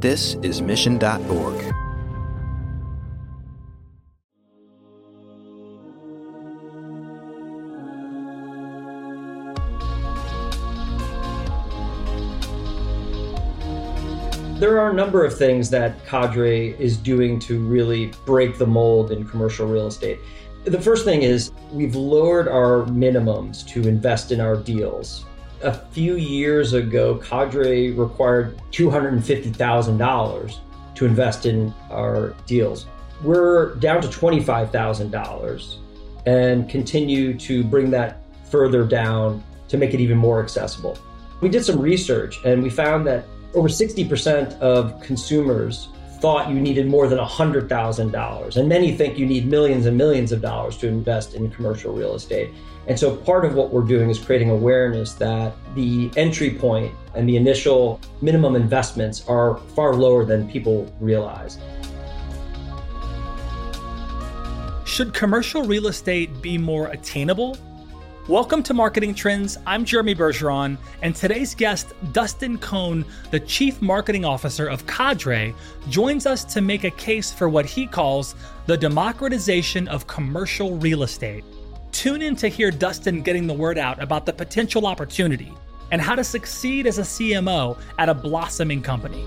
This 0.00 0.34
is 0.42 0.62
Mission.org. 0.62 1.58
There 14.60 14.78
are 14.78 14.90
a 14.90 14.94
number 14.94 15.24
of 15.24 15.36
things 15.36 15.68
that 15.70 16.06
Cadre 16.06 16.76
is 16.78 16.96
doing 16.96 17.40
to 17.40 17.58
really 17.66 18.12
break 18.24 18.56
the 18.56 18.68
mold 18.68 19.10
in 19.10 19.26
commercial 19.26 19.66
real 19.66 19.88
estate. 19.88 20.20
The 20.62 20.80
first 20.80 21.04
thing 21.04 21.22
is 21.22 21.50
we've 21.72 21.96
lowered 21.96 22.46
our 22.46 22.84
minimums 22.84 23.66
to 23.70 23.88
invest 23.88 24.30
in 24.30 24.40
our 24.40 24.54
deals. 24.54 25.24
A 25.62 25.72
few 25.72 26.14
years 26.14 26.72
ago, 26.72 27.16
Cadre 27.16 27.90
required 27.90 28.60
$250,000 28.70 30.56
to 30.94 31.04
invest 31.04 31.46
in 31.46 31.74
our 31.90 32.34
deals. 32.46 32.86
We're 33.24 33.74
down 33.76 34.00
to 34.02 34.08
$25,000 34.08 35.76
and 36.26 36.68
continue 36.68 37.36
to 37.38 37.64
bring 37.64 37.90
that 37.90 38.20
further 38.48 38.84
down 38.84 39.42
to 39.68 39.76
make 39.76 39.94
it 39.94 40.00
even 40.00 40.16
more 40.16 40.40
accessible. 40.40 40.96
We 41.40 41.48
did 41.48 41.64
some 41.64 41.80
research 41.80 42.38
and 42.44 42.62
we 42.62 42.70
found 42.70 43.04
that 43.08 43.24
over 43.54 43.68
60% 43.68 44.58
of 44.60 45.00
consumers 45.00 45.88
thought 46.20 46.50
you 46.50 46.60
needed 46.60 46.86
more 46.86 47.06
than 47.06 47.18
$100,000. 47.18 48.56
And 48.56 48.68
many 48.68 48.92
think 48.92 49.18
you 49.18 49.26
need 49.26 49.46
millions 49.46 49.86
and 49.86 49.96
millions 49.96 50.32
of 50.32 50.40
dollars 50.40 50.76
to 50.78 50.88
invest 50.88 51.34
in 51.34 51.50
commercial 51.50 51.92
real 51.92 52.14
estate. 52.14 52.50
And 52.86 52.98
so 52.98 53.14
part 53.14 53.44
of 53.44 53.54
what 53.54 53.70
we're 53.70 53.82
doing 53.82 54.08
is 54.08 54.18
creating 54.18 54.50
awareness 54.50 55.12
that 55.14 55.54
the 55.74 56.10
entry 56.16 56.50
point 56.50 56.94
and 57.14 57.28
the 57.28 57.36
initial 57.36 58.00
minimum 58.22 58.56
investments 58.56 59.24
are 59.28 59.58
far 59.76 59.94
lower 59.94 60.24
than 60.24 60.50
people 60.50 60.92
realize. 60.98 61.58
Should 64.86 65.12
commercial 65.12 65.64
real 65.64 65.86
estate 65.86 66.40
be 66.40 66.56
more 66.56 66.88
attainable? 66.88 67.56
Welcome 68.28 68.62
to 68.64 68.74
Marketing 68.74 69.14
Trends. 69.14 69.56
I'm 69.66 69.86
Jeremy 69.86 70.14
Bergeron, 70.14 70.76
and 71.00 71.16
today's 71.16 71.54
guest, 71.54 71.94
Dustin 72.12 72.58
Cohn, 72.58 73.06
the 73.30 73.40
Chief 73.40 73.80
Marketing 73.80 74.26
Officer 74.26 74.66
of 74.66 74.86
Cadre, 74.86 75.54
joins 75.88 76.26
us 76.26 76.44
to 76.52 76.60
make 76.60 76.84
a 76.84 76.90
case 76.90 77.32
for 77.32 77.48
what 77.48 77.64
he 77.64 77.86
calls 77.86 78.34
the 78.66 78.76
democratization 78.76 79.88
of 79.88 80.06
commercial 80.06 80.76
real 80.76 81.04
estate. 81.04 81.42
Tune 81.90 82.20
in 82.20 82.36
to 82.36 82.48
hear 82.48 82.70
Dustin 82.70 83.22
getting 83.22 83.46
the 83.46 83.54
word 83.54 83.78
out 83.78 83.98
about 84.02 84.26
the 84.26 84.32
potential 84.34 84.86
opportunity 84.86 85.54
and 85.90 86.02
how 86.02 86.14
to 86.14 86.22
succeed 86.22 86.86
as 86.86 86.98
a 86.98 87.02
CMO 87.04 87.78
at 87.96 88.10
a 88.10 88.14
blossoming 88.14 88.82
company. 88.82 89.26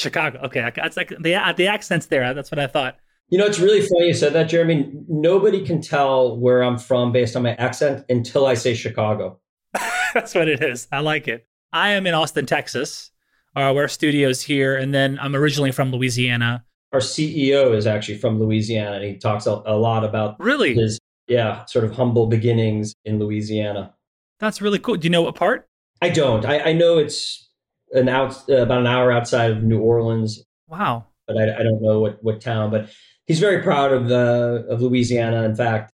Chicago. 0.00 0.40
Okay, 0.44 0.70
that's 0.74 0.96
like 0.96 1.10
the 1.10 1.36
the 1.56 1.66
accent's 1.66 2.06
there. 2.06 2.34
That's 2.34 2.50
what 2.50 2.58
I 2.58 2.66
thought. 2.66 2.96
You 3.28 3.38
know, 3.38 3.46
it's 3.46 3.60
really 3.60 3.80
funny 3.80 4.08
you 4.08 4.14
said 4.14 4.32
that, 4.32 4.48
Jeremy. 4.48 4.92
Nobody 5.08 5.64
can 5.64 5.80
tell 5.80 6.36
where 6.36 6.62
I'm 6.62 6.78
from 6.78 7.12
based 7.12 7.36
on 7.36 7.44
my 7.44 7.54
accent 7.54 8.04
until 8.08 8.46
I 8.46 8.54
say 8.54 8.74
Chicago. 8.74 9.38
that's 10.14 10.34
what 10.34 10.48
it 10.48 10.62
is. 10.62 10.88
I 10.90 10.98
like 10.98 11.28
it. 11.28 11.46
I 11.72 11.90
am 11.90 12.06
in 12.06 12.14
Austin, 12.14 12.46
Texas. 12.46 13.12
Uh, 13.56 13.72
where 13.72 13.88
studios 13.88 14.42
here, 14.42 14.76
and 14.76 14.94
then 14.94 15.18
I'm 15.20 15.34
originally 15.34 15.72
from 15.72 15.90
Louisiana. 15.90 16.64
Our 16.92 17.00
CEO 17.00 17.74
is 17.74 17.84
actually 17.84 18.18
from 18.18 18.38
Louisiana, 18.38 18.96
and 18.96 19.04
he 19.04 19.16
talks 19.16 19.46
a, 19.46 19.60
a 19.66 19.76
lot 19.76 20.04
about 20.04 20.38
really 20.38 20.74
his 20.74 21.00
yeah 21.26 21.64
sort 21.64 21.84
of 21.84 21.92
humble 21.92 22.28
beginnings 22.28 22.94
in 23.04 23.18
Louisiana. 23.18 23.92
That's 24.38 24.62
really 24.62 24.78
cool. 24.78 24.96
Do 24.96 25.06
you 25.06 25.10
know 25.10 25.22
what 25.22 25.34
part? 25.34 25.68
I 26.00 26.10
don't. 26.10 26.44
I, 26.44 26.60
I 26.60 26.72
know 26.72 26.98
it's 26.98 27.49
an 27.92 28.08
out 28.08 28.36
uh, 28.48 28.62
about 28.62 28.80
an 28.80 28.86
hour 28.86 29.12
outside 29.12 29.50
of 29.50 29.62
New 29.62 29.80
Orleans. 29.80 30.42
Wow. 30.68 31.06
But 31.26 31.36
I, 31.38 31.60
I 31.60 31.62
don't 31.62 31.82
know 31.82 32.00
what 32.00 32.22
what 32.22 32.40
town. 32.40 32.70
But 32.70 32.90
he's 33.26 33.40
very 33.40 33.62
proud 33.62 33.92
of 33.92 34.08
the 34.08 34.66
of 34.68 34.80
Louisiana. 34.80 35.44
In 35.44 35.54
fact, 35.54 35.92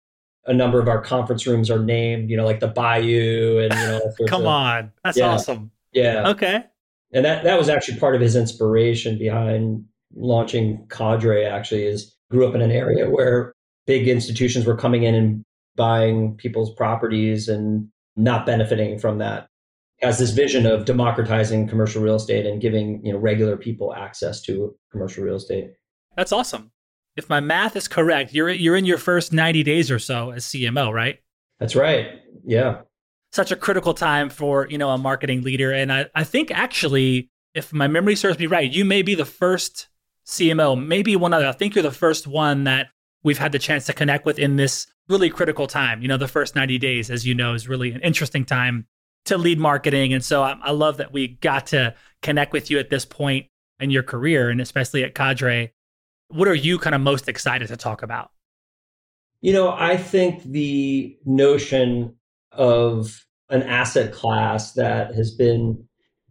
a 0.46 0.52
number 0.52 0.80
of 0.80 0.88
our 0.88 1.00
conference 1.00 1.46
rooms 1.46 1.70
are 1.70 1.78
named. 1.78 2.30
You 2.30 2.36
know, 2.36 2.44
like 2.44 2.60
the 2.60 2.68
Bayou, 2.68 3.58
and 3.58 3.72
you 3.72 3.86
know. 3.86 4.12
Come 4.28 4.42
of, 4.42 4.48
on, 4.48 4.92
that's 5.04 5.18
yeah, 5.18 5.30
awesome. 5.30 5.70
Yeah. 5.92 6.28
Okay. 6.30 6.64
And 7.12 7.24
that 7.24 7.44
that 7.44 7.58
was 7.58 7.68
actually 7.68 7.98
part 7.98 8.14
of 8.14 8.20
his 8.20 8.36
inspiration 8.36 9.18
behind 9.18 9.84
launching 10.14 10.86
Cadre. 10.88 11.44
Actually, 11.44 11.84
is 11.84 12.14
grew 12.30 12.46
up 12.46 12.54
in 12.54 12.62
an 12.62 12.70
area 12.70 13.08
where 13.10 13.52
big 13.86 14.08
institutions 14.08 14.64
were 14.64 14.76
coming 14.76 15.02
in 15.02 15.14
and 15.14 15.44
buying 15.76 16.34
people's 16.36 16.72
properties 16.74 17.48
and 17.48 17.88
not 18.16 18.46
benefiting 18.46 18.98
from 18.98 19.18
that 19.18 19.48
has 20.02 20.18
this 20.18 20.30
vision 20.30 20.66
of 20.66 20.84
democratizing 20.84 21.68
commercial 21.68 22.02
real 22.02 22.16
estate 22.16 22.44
and 22.44 22.60
giving 22.60 23.04
you 23.04 23.12
know 23.12 23.18
regular 23.18 23.56
people 23.56 23.94
access 23.94 24.42
to 24.42 24.74
commercial 24.90 25.24
real 25.24 25.36
estate. 25.36 25.72
That's 26.16 26.32
awesome. 26.32 26.72
If 27.16 27.28
my 27.28 27.40
math 27.40 27.76
is 27.76 27.88
correct, 27.88 28.34
you're 28.34 28.50
you're 28.50 28.76
in 28.76 28.84
your 28.84 28.98
first 28.98 29.32
90 29.32 29.62
days 29.62 29.90
or 29.90 29.98
so 29.98 30.30
as 30.30 30.44
CMO, 30.46 30.92
right? 30.92 31.18
That's 31.60 31.76
right. 31.76 32.20
Yeah. 32.44 32.80
Such 33.30 33.52
a 33.52 33.56
critical 33.56 33.94
time 33.94 34.28
for, 34.28 34.66
you 34.68 34.76
know, 34.76 34.90
a 34.90 34.98
marketing 34.98 35.42
leader. 35.42 35.72
And 35.72 35.92
I, 35.92 36.06
I 36.14 36.24
think 36.24 36.50
actually, 36.50 37.30
if 37.54 37.72
my 37.72 37.86
memory 37.86 38.16
serves 38.16 38.38
me 38.38 38.46
right, 38.46 38.70
you 38.70 38.84
may 38.84 39.02
be 39.02 39.14
the 39.14 39.24
first 39.24 39.88
CMO, 40.26 40.84
maybe 40.84 41.16
one 41.16 41.32
other. 41.32 41.46
I 41.46 41.52
think 41.52 41.74
you're 41.74 41.82
the 41.82 41.90
first 41.90 42.26
one 42.26 42.64
that 42.64 42.88
we've 43.22 43.38
had 43.38 43.52
the 43.52 43.58
chance 43.58 43.86
to 43.86 43.92
connect 43.92 44.26
with 44.26 44.38
in 44.38 44.56
this 44.56 44.86
really 45.08 45.30
critical 45.30 45.66
time. 45.66 46.02
You 46.02 46.08
know, 46.08 46.16
the 46.16 46.28
first 46.28 46.54
90 46.54 46.78
days, 46.78 47.10
as 47.10 47.26
you 47.26 47.34
know, 47.34 47.54
is 47.54 47.68
really 47.68 47.92
an 47.92 48.00
interesting 48.00 48.44
time 48.44 48.86
to 49.26 49.38
lead 49.38 49.58
marketing. 49.58 50.12
And 50.12 50.24
so 50.24 50.42
I, 50.42 50.58
I 50.62 50.70
love 50.72 50.96
that 50.96 51.12
we 51.12 51.28
got 51.28 51.68
to 51.68 51.94
connect 52.22 52.52
with 52.52 52.70
you 52.70 52.78
at 52.78 52.90
this 52.90 53.04
point 53.04 53.46
in 53.80 53.90
your 53.90 54.02
career 54.02 54.50
and 54.50 54.60
especially 54.60 55.04
at 55.04 55.14
Cadre. 55.14 55.72
What 56.28 56.48
are 56.48 56.54
you 56.54 56.78
kind 56.78 56.94
of 56.94 57.00
most 57.00 57.28
excited 57.28 57.68
to 57.68 57.76
talk 57.76 58.02
about? 58.02 58.30
You 59.40 59.52
know, 59.52 59.70
I 59.70 59.96
think 59.96 60.42
the 60.44 61.16
notion 61.24 62.14
of 62.52 63.24
an 63.50 63.62
asset 63.62 64.12
class 64.12 64.72
that 64.74 65.14
has 65.14 65.30
been 65.32 65.84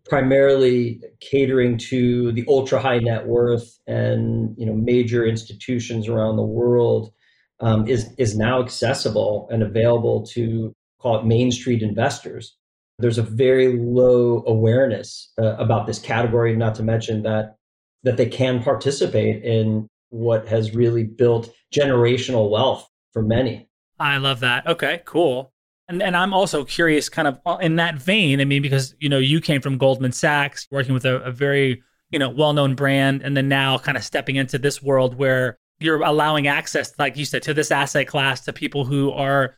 primarily 0.06 1.02
catering 1.20 1.78
to 1.78 2.32
the 2.32 2.44
ultra 2.48 2.80
high 2.80 2.98
net 2.98 3.28
worth 3.28 3.80
and 3.86 4.56
you 4.58 4.66
know 4.66 4.74
major 4.74 5.26
institutions 5.26 6.08
around 6.08 6.36
the 6.36 6.44
world 6.44 7.14
um, 7.60 7.88
is 7.88 8.10
is 8.18 8.36
now 8.36 8.62
accessible 8.62 9.48
and 9.52 9.62
available 9.62 10.26
to 10.26 10.76
call 11.00 11.20
it 11.20 11.26
main 11.26 11.52
street 11.52 11.84
investors 11.84 12.58
there's 13.02 13.18
a 13.18 13.24
very 13.24 13.78
low 13.78 14.44
awareness 14.46 15.32
uh, 15.40 15.56
about 15.58 15.88
this 15.88 16.00
category 16.00 16.56
not 16.56 16.76
to 16.76 16.84
mention 16.84 17.24
that 17.24 17.56
that 18.04 18.18
they 18.18 18.26
can 18.26 18.64
participate 18.64 19.44
in 19.44 19.88
what 20.10 20.48
has 20.48 20.74
really 20.74 21.04
built 21.04 21.54
generational 21.74 22.50
wealth 22.50 22.88
for 23.14 23.22
many. 23.22 23.70
I 24.00 24.18
love 24.18 24.40
that. 24.40 24.66
Okay 24.68 25.02
cool. 25.06 25.54
And 25.88 26.02
and 26.02 26.16
i'm 26.16 26.34
also 26.34 26.64
curious 26.64 27.10
kind 27.10 27.28
of 27.28 27.40
uh, 27.46 27.58
in 27.60 27.76
that 27.76 27.96
vein 27.96 28.40
i 28.40 28.46
mean 28.46 28.62
because 28.62 28.96
you 29.00 29.10
know 29.10 29.18
you 29.18 29.42
came 29.42 29.60
from 29.60 29.78
goldman 29.78 30.14
sachs 30.14 30.66
working 30.72 30.94
with 30.94 31.04
a, 31.04 31.18
a 31.18 31.32
very 31.32 31.84
you 32.12 32.20
know 32.20 32.30
well-known 32.30 32.76
brand 32.76 33.24
and 33.24 33.36
then 33.36 33.50
now 33.50 33.78
kind 33.78 33.98
of 33.98 34.04
stepping 34.04 34.38
into 34.38 34.58
this 34.58 34.82
world 34.82 35.16
where 35.16 35.58
you're 35.82 36.02
allowing 36.04 36.48
access, 36.48 36.98
like 37.00 37.18
you 37.18 37.26
said, 37.26 37.42
to 37.44 37.54
this 37.54 37.72
asset 37.72 38.08
class 38.08 38.42
to 38.42 38.54
people 38.54 38.86
who 38.86 39.12
are 39.12 39.58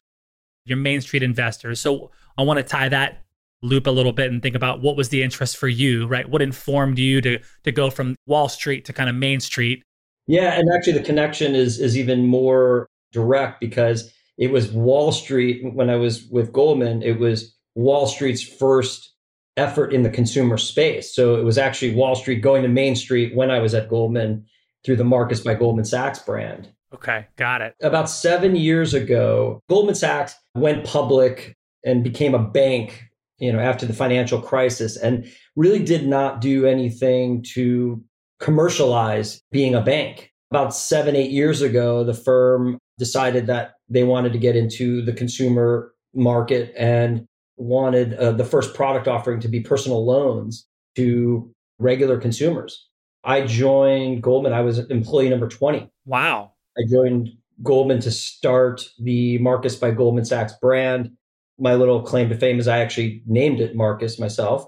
your 0.66 0.78
main 0.78 1.01
street 1.01 1.22
investors. 1.22 1.81
So 1.81 2.12
I 2.38 2.44
want 2.44 2.57
to 2.57 2.63
tie 2.63 2.90
that 2.90 3.22
loop 3.63 3.88
a 3.88 3.92
little 3.92 4.13
bit 4.13 4.31
and 4.31 4.42
think 4.42 4.56
about 4.56 4.81
what 4.81 4.95
was 4.95 5.10
the 5.10 5.24
interest 5.24 5.57
for 5.57 5.68
you, 5.68 6.06
right? 6.06 6.30
What 6.30 6.42
informed 6.42 7.00
you 7.00 7.21
to 7.21 7.39
to 7.63 7.71
go 7.71 7.89
from 7.89 8.15
Wall 8.27 8.50
Street 8.50 8.86
to 8.86 8.94
kind 8.94 9.10
of 9.10 9.15
Main 9.15 9.39
Street? 9.39 9.83
Yeah, 10.27 10.54
and 10.54 10.69
actually 10.74 10.94
the 10.94 11.04
connection 11.04 11.56
is 11.56 11.80
is 11.80 11.98
even 11.98 12.27
more 12.27 12.88
direct 13.12 13.60
because 13.60 14.12
it 14.38 14.51
was 14.51 14.71
Wall 14.71 15.12
Street 15.12 15.62
when 15.74 15.89
I 15.89 15.95
was 15.95 16.27
with 16.30 16.51
Goldman, 16.51 17.01
it 17.01 17.19
was 17.19 17.56
Wall 17.75 18.07
Street's 18.07 18.44
first 18.44 19.13
effort 19.57 19.94
in 19.94 20.04
the 20.04 20.09
consumer 20.09 20.57
space. 20.57 21.13
So 21.13 21.36
it 21.36 21.44
was 21.44 21.57
actually 21.57 21.94
Wall 21.94 22.16
Street 22.16 22.42
going 22.42 22.63
to 22.63 22.69
Main 22.69 22.95
Street 22.95 23.36
when 23.36 23.51
I 23.51 23.59
was 23.59 23.74
at 23.74 23.89
Goldman 23.89 24.45
through 24.83 24.98
the 24.98 25.04
Marcus 25.04 25.42
by 25.42 25.54
Goldman 25.54 25.86
Sachs 25.86 26.19
brand. 26.19 26.69
Okay, 26.94 27.25
got 27.38 27.62
it. 27.62 27.75
About 27.81 28.09
seven 28.09 28.56
years 28.56 28.94
ago, 28.94 29.62
Goldman 29.69 29.95
Sachs 29.95 30.36
went 30.56 30.86
public 30.86 31.56
and 31.83 32.04
became 32.04 32.36
a 32.36 32.39
bank, 32.39 33.04
you 33.44 33.51
know, 33.51 33.60
after 33.60 33.86
the 33.86 33.94
financial 33.94 34.42
crisis 34.42 34.95
and 34.95 35.25
really 35.56 35.84
did 35.84 36.07
not 36.07 36.40
do 36.40 36.66
anything 36.66 37.44
to 37.54 38.01
commercialize 38.40 39.42
being 39.51 39.75
a 39.75 39.81
bank. 39.81 40.31
About 40.50 40.74
seven, 40.74 41.16
eight 41.16 41.31
years 41.31 41.62
ago, 41.62 42.04
the 42.04 42.13
firm 42.13 42.78
decided 42.98 43.48
that 43.48 43.74
they 43.90 44.04
wanted 44.04 44.31
to 44.34 44.40
get 44.40 44.56
into 44.56 45.01
the 45.01 45.12
consumer 45.12 45.94
market 46.13 46.74
and 46.78 47.25
wanted 47.57 48.13
uh, 48.13 48.31
the 48.31 48.45
first 48.45 48.74
product 48.74 49.07
offering 49.07 49.40
to 49.42 49.48
be 49.48 49.60
personal 49.60 50.06
loans 50.06 50.66
to 50.95 51.51
regular 51.80 52.19
consumers. 52.19 52.88
I 53.24 53.45
joined 53.45 54.24
Goldman. 54.24 54.54
I 54.54 54.62
was 54.62 54.80
employee 54.90 55.30
number 55.30 55.48
20. 55.48 55.90
Wow. 56.06 56.51
I 56.78 56.81
joined 56.90 57.30
Goldman 57.62 58.00
to 58.01 58.12
start 58.12 58.88
the 59.00 59.38
Marcus 59.40 59.75
by 59.75 59.92
Goldman 59.92 60.25
Sachs 60.25 60.54
brand. 60.62 61.12
My 61.59 61.75
little 61.75 62.01
claim 62.01 62.29
to 62.29 62.38
fame 62.38 62.59
is 62.59 62.67
I 62.67 62.79
actually 62.79 63.21
named 63.25 63.59
it 63.59 63.75
Marcus 63.75 64.19
myself. 64.19 64.65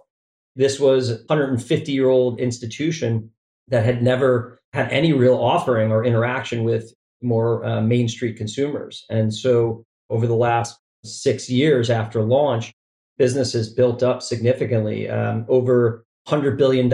This 0.55 0.79
was 0.79 1.09
a 1.09 1.15
150 1.27 1.91
year 1.91 2.09
old 2.09 2.39
institution 2.39 3.31
that 3.67 3.85
had 3.85 4.03
never 4.03 4.59
had 4.73 4.91
any 4.91 5.13
real 5.13 5.35
offering 5.35 5.91
or 5.91 6.05
interaction 6.05 6.63
with 6.63 6.93
more 7.21 7.65
uh, 7.65 7.81
Main 7.81 8.07
Street 8.07 8.37
consumers. 8.37 9.05
And 9.09 9.33
so 9.33 9.83
over 10.09 10.27
the 10.27 10.35
last 10.35 10.79
six 11.03 11.49
years 11.49 11.89
after 11.89 12.21
launch, 12.21 12.73
business 13.17 13.53
has 13.53 13.73
built 13.73 14.03
up 14.03 14.21
significantly. 14.21 15.09
Um, 15.09 15.45
over 15.47 16.05
$100 16.27 16.57
billion 16.57 16.85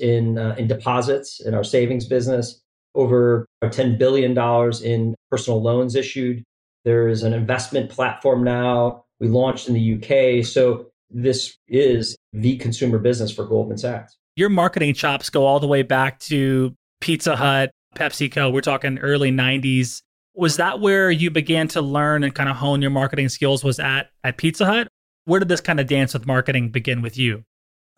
in, 0.00 0.38
uh, 0.38 0.54
in 0.58 0.66
deposits 0.66 1.40
in 1.40 1.54
our 1.54 1.64
savings 1.64 2.06
business, 2.06 2.60
over 2.94 3.46
$10 3.62 3.98
billion 3.98 4.36
in 4.82 5.14
personal 5.30 5.62
loans 5.62 5.94
issued. 5.94 6.42
There 6.84 7.08
is 7.08 7.22
an 7.22 7.32
investment 7.32 7.90
platform 7.90 8.44
now. 8.44 9.03
We 9.20 9.28
launched 9.28 9.68
in 9.68 9.74
the 9.74 9.94
UK. 9.94 10.44
So 10.44 10.86
this 11.10 11.56
is 11.68 12.16
the 12.32 12.56
consumer 12.56 12.98
business 12.98 13.32
for 13.32 13.44
Goldman 13.44 13.78
Sachs. 13.78 14.16
Your 14.36 14.48
marketing 14.48 14.94
chops 14.94 15.30
go 15.30 15.46
all 15.46 15.60
the 15.60 15.68
way 15.68 15.82
back 15.82 16.18
to 16.20 16.74
Pizza 17.00 17.36
Hut, 17.36 17.70
PepsiCo. 17.94 18.52
We're 18.52 18.60
talking 18.60 18.98
early 18.98 19.30
90s. 19.30 20.02
Was 20.34 20.56
that 20.56 20.80
where 20.80 21.10
you 21.10 21.30
began 21.30 21.68
to 21.68 21.80
learn 21.80 22.24
and 22.24 22.34
kind 22.34 22.48
of 22.48 22.56
hone 22.56 22.82
your 22.82 22.90
marketing 22.90 23.28
skills 23.28 23.62
was 23.62 23.78
at 23.78 24.10
at 24.24 24.36
Pizza 24.36 24.66
Hut? 24.66 24.88
Where 25.26 25.38
did 25.38 25.48
this 25.48 25.60
kind 25.60 25.78
of 25.78 25.86
dance 25.86 26.12
with 26.12 26.26
marketing 26.26 26.70
begin 26.70 27.00
with 27.00 27.16
you? 27.16 27.44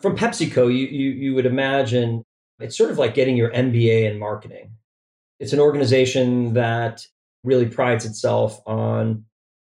From 0.01 0.17
PepsiCo, 0.17 0.67
you, 0.67 0.87
you, 0.87 1.11
you 1.11 1.35
would 1.35 1.47
imagine 1.47 2.23
it's 2.61 2.77
sort 2.77 2.91
of 2.91 2.99
like 2.99 3.15
getting 3.15 3.37
your 3.37 3.51
MBA 3.51 4.11
in 4.11 4.19
marketing. 4.19 4.73
It's 5.41 5.55
an 5.55 5.61
organization 5.61 6.53
that 6.55 7.07
really 7.45 7.67
prides 7.67 8.05
itself 8.05 8.61
on 8.67 9.25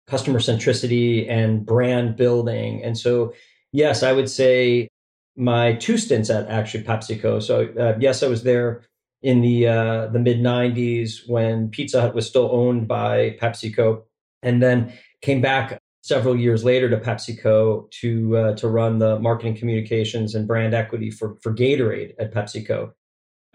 customer 0.07 0.40
centricity 0.40 1.30
and 1.30 1.66
brand 1.66 2.16
building. 2.16 2.84
And 2.84 2.98
so, 2.98 3.34
yes, 3.72 4.04
I 4.04 4.12
would 4.12 4.30
say 4.30 4.88
my 5.36 5.74
two 5.74 5.98
stints 5.98 6.30
at 6.30 6.48
actually 6.48 6.84
PepsiCo. 6.84 7.42
So, 7.42 7.68
uh, 7.80 7.98
yes, 8.00 8.24
I 8.24 8.28
was 8.28 8.44
there 8.44 8.84
in 9.22 9.42
the 9.42 9.68
uh, 9.68 10.07
the 10.07 10.19
mid 10.19 10.40
'90s 10.40 11.28
when 11.28 11.69
Pizza 11.69 12.02
Hut 12.02 12.16
was 12.16 12.28
still 12.28 12.50
owned 12.52 12.88
by 12.88 13.38
PepsiCo, 13.42 14.04
and 14.44 14.62
then 14.62 14.94
came 15.22 15.42
back 15.42 15.80
several 16.04 16.36
years 16.36 16.63
later 16.63 16.88
to 16.88 16.98
PepsiCo 16.98 17.90
to 17.90 18.38
uh, 18.38 18.56
to 18.56 18.68
run 18.68 19.00
the 19.00 19.19
marketing 19.19 19.56
communications 19.56 20.36
and 20.36 20.48
brand 20.48 20.74
equity 20.74 21.10
for 21.10 21.36
for 21.42 21.54
Gatorade 21.54 22.13
at 22.19 22.34
PepsiCo. 22.34 22.92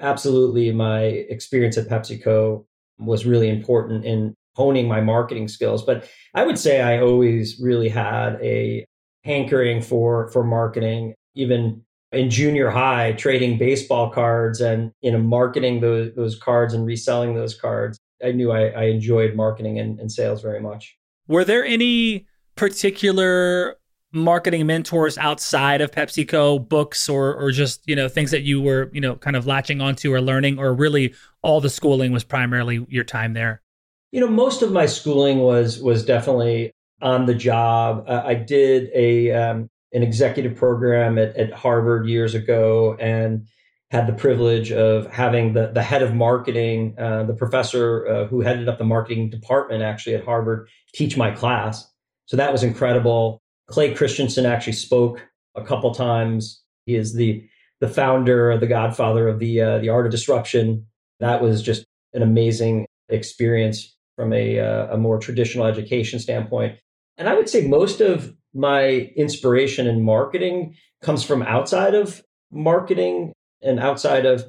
Absolutely, 0.00 0.72
my 0.72 1.02
experience 1.02 1.78
at 1.78 1.88
PepsiCo 1.88 2.64
was 2.98 3.24
really 3.24 3.48
important 3.48 4.04
in 4.04 4.34
honing 4.54 4.88
my 4.88 5.00
marketing 5.00 5.48
skills. 5.48 5.84
But 5.84 6.08
I 6.34 6.44
would 6.44 6.58
say 6.58 6.80
I 6.80 7.00
always 7.00 7.60
really 7.60 7.88
had 7.88 8.38
a 8.42 8.84
hankering 9.24 9.82
for 9.82 10.30
for 10.30 10.44
marketing, 10.44 11.14
even 11.34 11.82
in 12.12 12.30
junior 12.30 12.70
high, 12.70 13.12
trading 13.12 13.58
baseball 13.58 14.10
cards 14.10 14.60
and 14.60 14.92
you 15.00 15.10
know 15.10 15.18
marketing 15.18 15.80
those 15.80 16.14
those 16.14 16.38
cards 16.38 16.74
and 16.74 16.86
reselling 16.86 17.34
those 17.34 17.54
cards. 17.54 17.98
I 18.22 18.32
knew 18.32 18.52
I, 18.52 18.68
I 18.68 18.84
enjoyed 18.84 19.34
marketing 19.34 19.78
and, 19.78 19.98
and 19.98 20.12
sales 20.12 20.42
very 20.42 20.60
much. 20.60 20.96
Were 21.26 21.44
there 21.44 21.64
any 21.64 22.26
particular 22.54 23.76
marketing 24.12 24.66
mentors 24.66 25.16
outside 25.16 25.80
of 25.80 25.92
PepsiCo, 25.92 26.68
books 26.68 27.08
or 27.08 27.34
or 27.34 27.50
just, 27.50 27.80
you 27.86 27.94
know, 27.96 28.08
things 28.08 28.30
that 28.32 28.42
you 28.42 28.60
were, 28.60 28.90
you 28.92 29.00
know, 29.00 29.16
kind 29.16 29.36
of 29.36 29.46
latching 29.46 29.80
onto 29.80 30.12
or 30.12 30.20
learning, 30.20 30.58
or 30.58 30.74
really 30.74 31.14
all 31.42 31.60
the 31.60 31.70
schooling 31.70 32.12
was 32.12 32.24
primarily 32.24 32.84
your 32.88 33.04
time 33.04 33.34
there? 33.34 33.62
You 34.12 34.20
know, 34.20 34.28
most 34.28 34.62
of 34.62 34.72
my 34.72 34.86
schooling 34.86 35.38
was 35.38 35.80
was 35.80 36.04
definitely 36.04 36.72
on 37.00 37.26
the 37.26 37.34
job. 37.34 38.04
Uh, 38.08 38.22
I 38.24 38.34
did 38.34 38.90
a 38.94 39.30
um, 39.32 39.68
an 39.92 40.02
executive 40.02 40.56
program 40.56 41.18
at, 41.18 41.36
at 41.36 41.52
Harvard 41.52 42.08
years 42.08 42.34
ago 42.34 42.96
and 42.98 43.46
had 43.90 44.06
the 44.06 44.12
privilege 44.12 44.70
of 44.70 45.10
having 45.10 45.52
the, 45.52 45.72
the 45.74 45.82
head 45.82 46.02
of 46.02 46.14
marketing, 46.14 46.94
uh, 46.96 47.24
the 47.24 47.34
professor 47.34 48.06
uh, 48.06 48.26
who 48.26 48.40
headed 48.40 48.68
up 48.68 48.78
the 48.78 48.84
marketing 48.84 49.28
department 49.30 49.82
actually 49.82 50.14
at 50.14 50.24
Harvard, 50.24 50.68
teach 50.94 51.16
my 51.16 51.32
class. 51.32 51.90
So 52.26 52.36
that 52.36 52.52
was 52.52 52.62
incredible. 52.62 53.42
Clay 53.66 53.92
Christensen 53.92 54.46
actually 54.46 54.74
spoke 54.74 55.28
a 55.56 55.64
couple 55.64 55.92
times. 55.92 56.62
He 56.86 56.94
is 56.94 57.14
the 57.14 57.44
the 57.80 57.88
founder, 57.88 58.56
the 58.58 58.66
godfather 58.66 59.28
of 59.28 59.38
the 59.38 59.60
uh, 59.60 59.78
the 59.78 59.88
art 59.88 60.06
of 60.06 60.12
disruption. 60.12 60.86
That 61.18 61.42
was 61.42 61.62
just 61.62 61.84
an 62.12 62.22
amazing 62.22 62.86
experience 63.08 63.96
from 64.20 64.34
a 64.34 64.60
uh, 64.60 64.92
a 64.92 64.98
more 64.98 65.18
traditional 65.18 65.64
education 65.64 66.18
standpoint. 66.18 66.78
And 67.16 67.26
I 67.26 67.34
would 67.34 67.48
say 67.48 67.66
most 67.66 68.02
of 68.02 68.34
my 68.52 69.10
inspiration 69.16 69.86
in 69.86 70.04
marketing 70.04 70.76
comes 71.00 71.24
from 71.24 71.40
outside 71.40 71.94
of 71.94 72.22
marketing 72.52 73.32
and 73.62 73.80
outside 73.80 74.26
of 74.26 74.44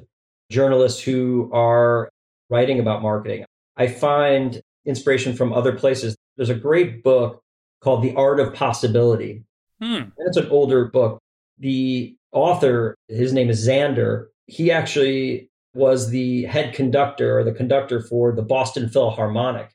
journalists 0.50 1.00
who 1.00 1.50
are 1.54 2.10
writing 2.50 2.80
about 2.80 3.00
marketing. 3.00 3.46
I 3.78 3.86
find 3.86 4.60
inspiration 4.84 5.34
from 5.34 5.54
other 5.54 5.72
places. 5.72 6.14
There's 6.36 6.50
a 6.50 6.54
great 6.54 7.02
book 7.02 7.40
called 7.80 8.02
The 8.02 8.14
Art 8.14 8.40
of 8.40 8.52
Possibility. 8.52 9.42
Hmm. 9.80 10.10
It's 10.18 10.36
an 10.36 10.48
older 10.50 10.84
book. 10.84 11.18
The 11.60 12.14
author, 12.30 12.94
his 13.08 13.32
name 13.32 13.48
is 13.48 13.66
Zander. 13.66 14.26
He 14.48 14.70
actually 14.70 15.48
was 15.74 16.10
the 16.10 16.44
head 16.44 16.74
conductor 16.74 17.38
or 17.38 17.44
the 17.44 17.52
conductor 17.52 18.00
for 18.00 18.32
the 18.32 18.42
Boston 18.42 18.88
Philharmonic. 18.88 19.70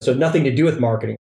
So 0.00 0.14
nothing 0.14 0.44
to 0.44 0.54
do 0.54 0.64
with 0.64 0.80
marketing. 0.80 1.16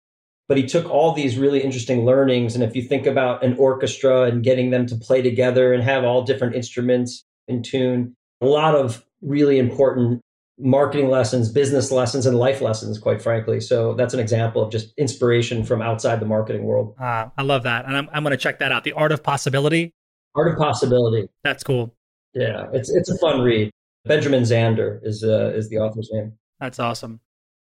But 0.48 0.58
he 0.58 0.66
took 0.66 0.90
all 0.90 1.14
these 1.14 1.38
really 1.38 1.62
interesting 1.62 2.06
learnings. 2.06 2.56
And 2.56 2.64
if 2.64 2.76
you 2.76 2.82
think 2.82 3.06
about 3.06 3.44
an 3.44 3.56
orchestra 3.58 4.24
and 4.24 4.44
getting 4.44 4.70
them 4.70 4.86
to 4.88 4.96
play 4.96 5.22
together 5.22 5.74
and 5.74 5.84
have 5.84 6.04
all 6.04 6.24
different 6.24 6.56
instruments 6.56 7.24
in 7.48 7.64
tune, 7.64 8.16
a 8.42 8.46
lot 8.46 8.76
of 8.76 9.04
really 9.22 9.60
important 9.60 10.22
marketing 10.60 11.10
lessons, 11.10 11.52
business 11.52 11.92
lessons, 11.92 12.26
and 12.26 12.38
life 12.38 12.62
lessons, 12.62 12.98
quite 12.98 13.22
frankly. 13.22 13.60
So 13.60 13.94
that's 13.94 14.14
an 14.14 14.20
example 14.20 14.62
of 14.62 14.72
just 14.72 14.94
inspiration 14.98 15.64
from 15.64 15.82
outside 15.82 16.20
the 16.20 16.26
marketing 16.26 16.64
world. 16.64 16.96
Uh, 17.00 17.28
I 17.38 17.42
love 17.44 17.64
that. 17.64 17.86
And 17.86 17.96
I'm, 17.96 18.10
I'm 18.12 18.24
going 18.24 18.32
to 18.32 18.38
check 18.38 18.60
that 18.60 18.72
out. 18.72 18.84
The 18.84 18.94
Art 18.94 19.12
of 19.12 19.24
Possibility. 19.24 19.94
Art 20.36 20.52
of 20.52 20.58
Possibility. 20.58 21.28
That's 21.44 21.64
cool. 21.64 21.94
Yeah, 22.34 22.68
it's 22.72 22.94
it's 22.94 23.10
a 23.10 23.18
fun 23.18 23.42
read. 23.42 23.72
Benjamin 24.08 24.44
Zander 24.44 25.00
is 25.04 25.24
uh, 25.24 25.54
is 25.56 25.70
the 25.70 25.78
author's 25.78 26.10
name. 26.12 26.34
That's 26.60 26.80
awesome. 26.80 27.20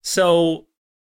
So, 0.01 0.67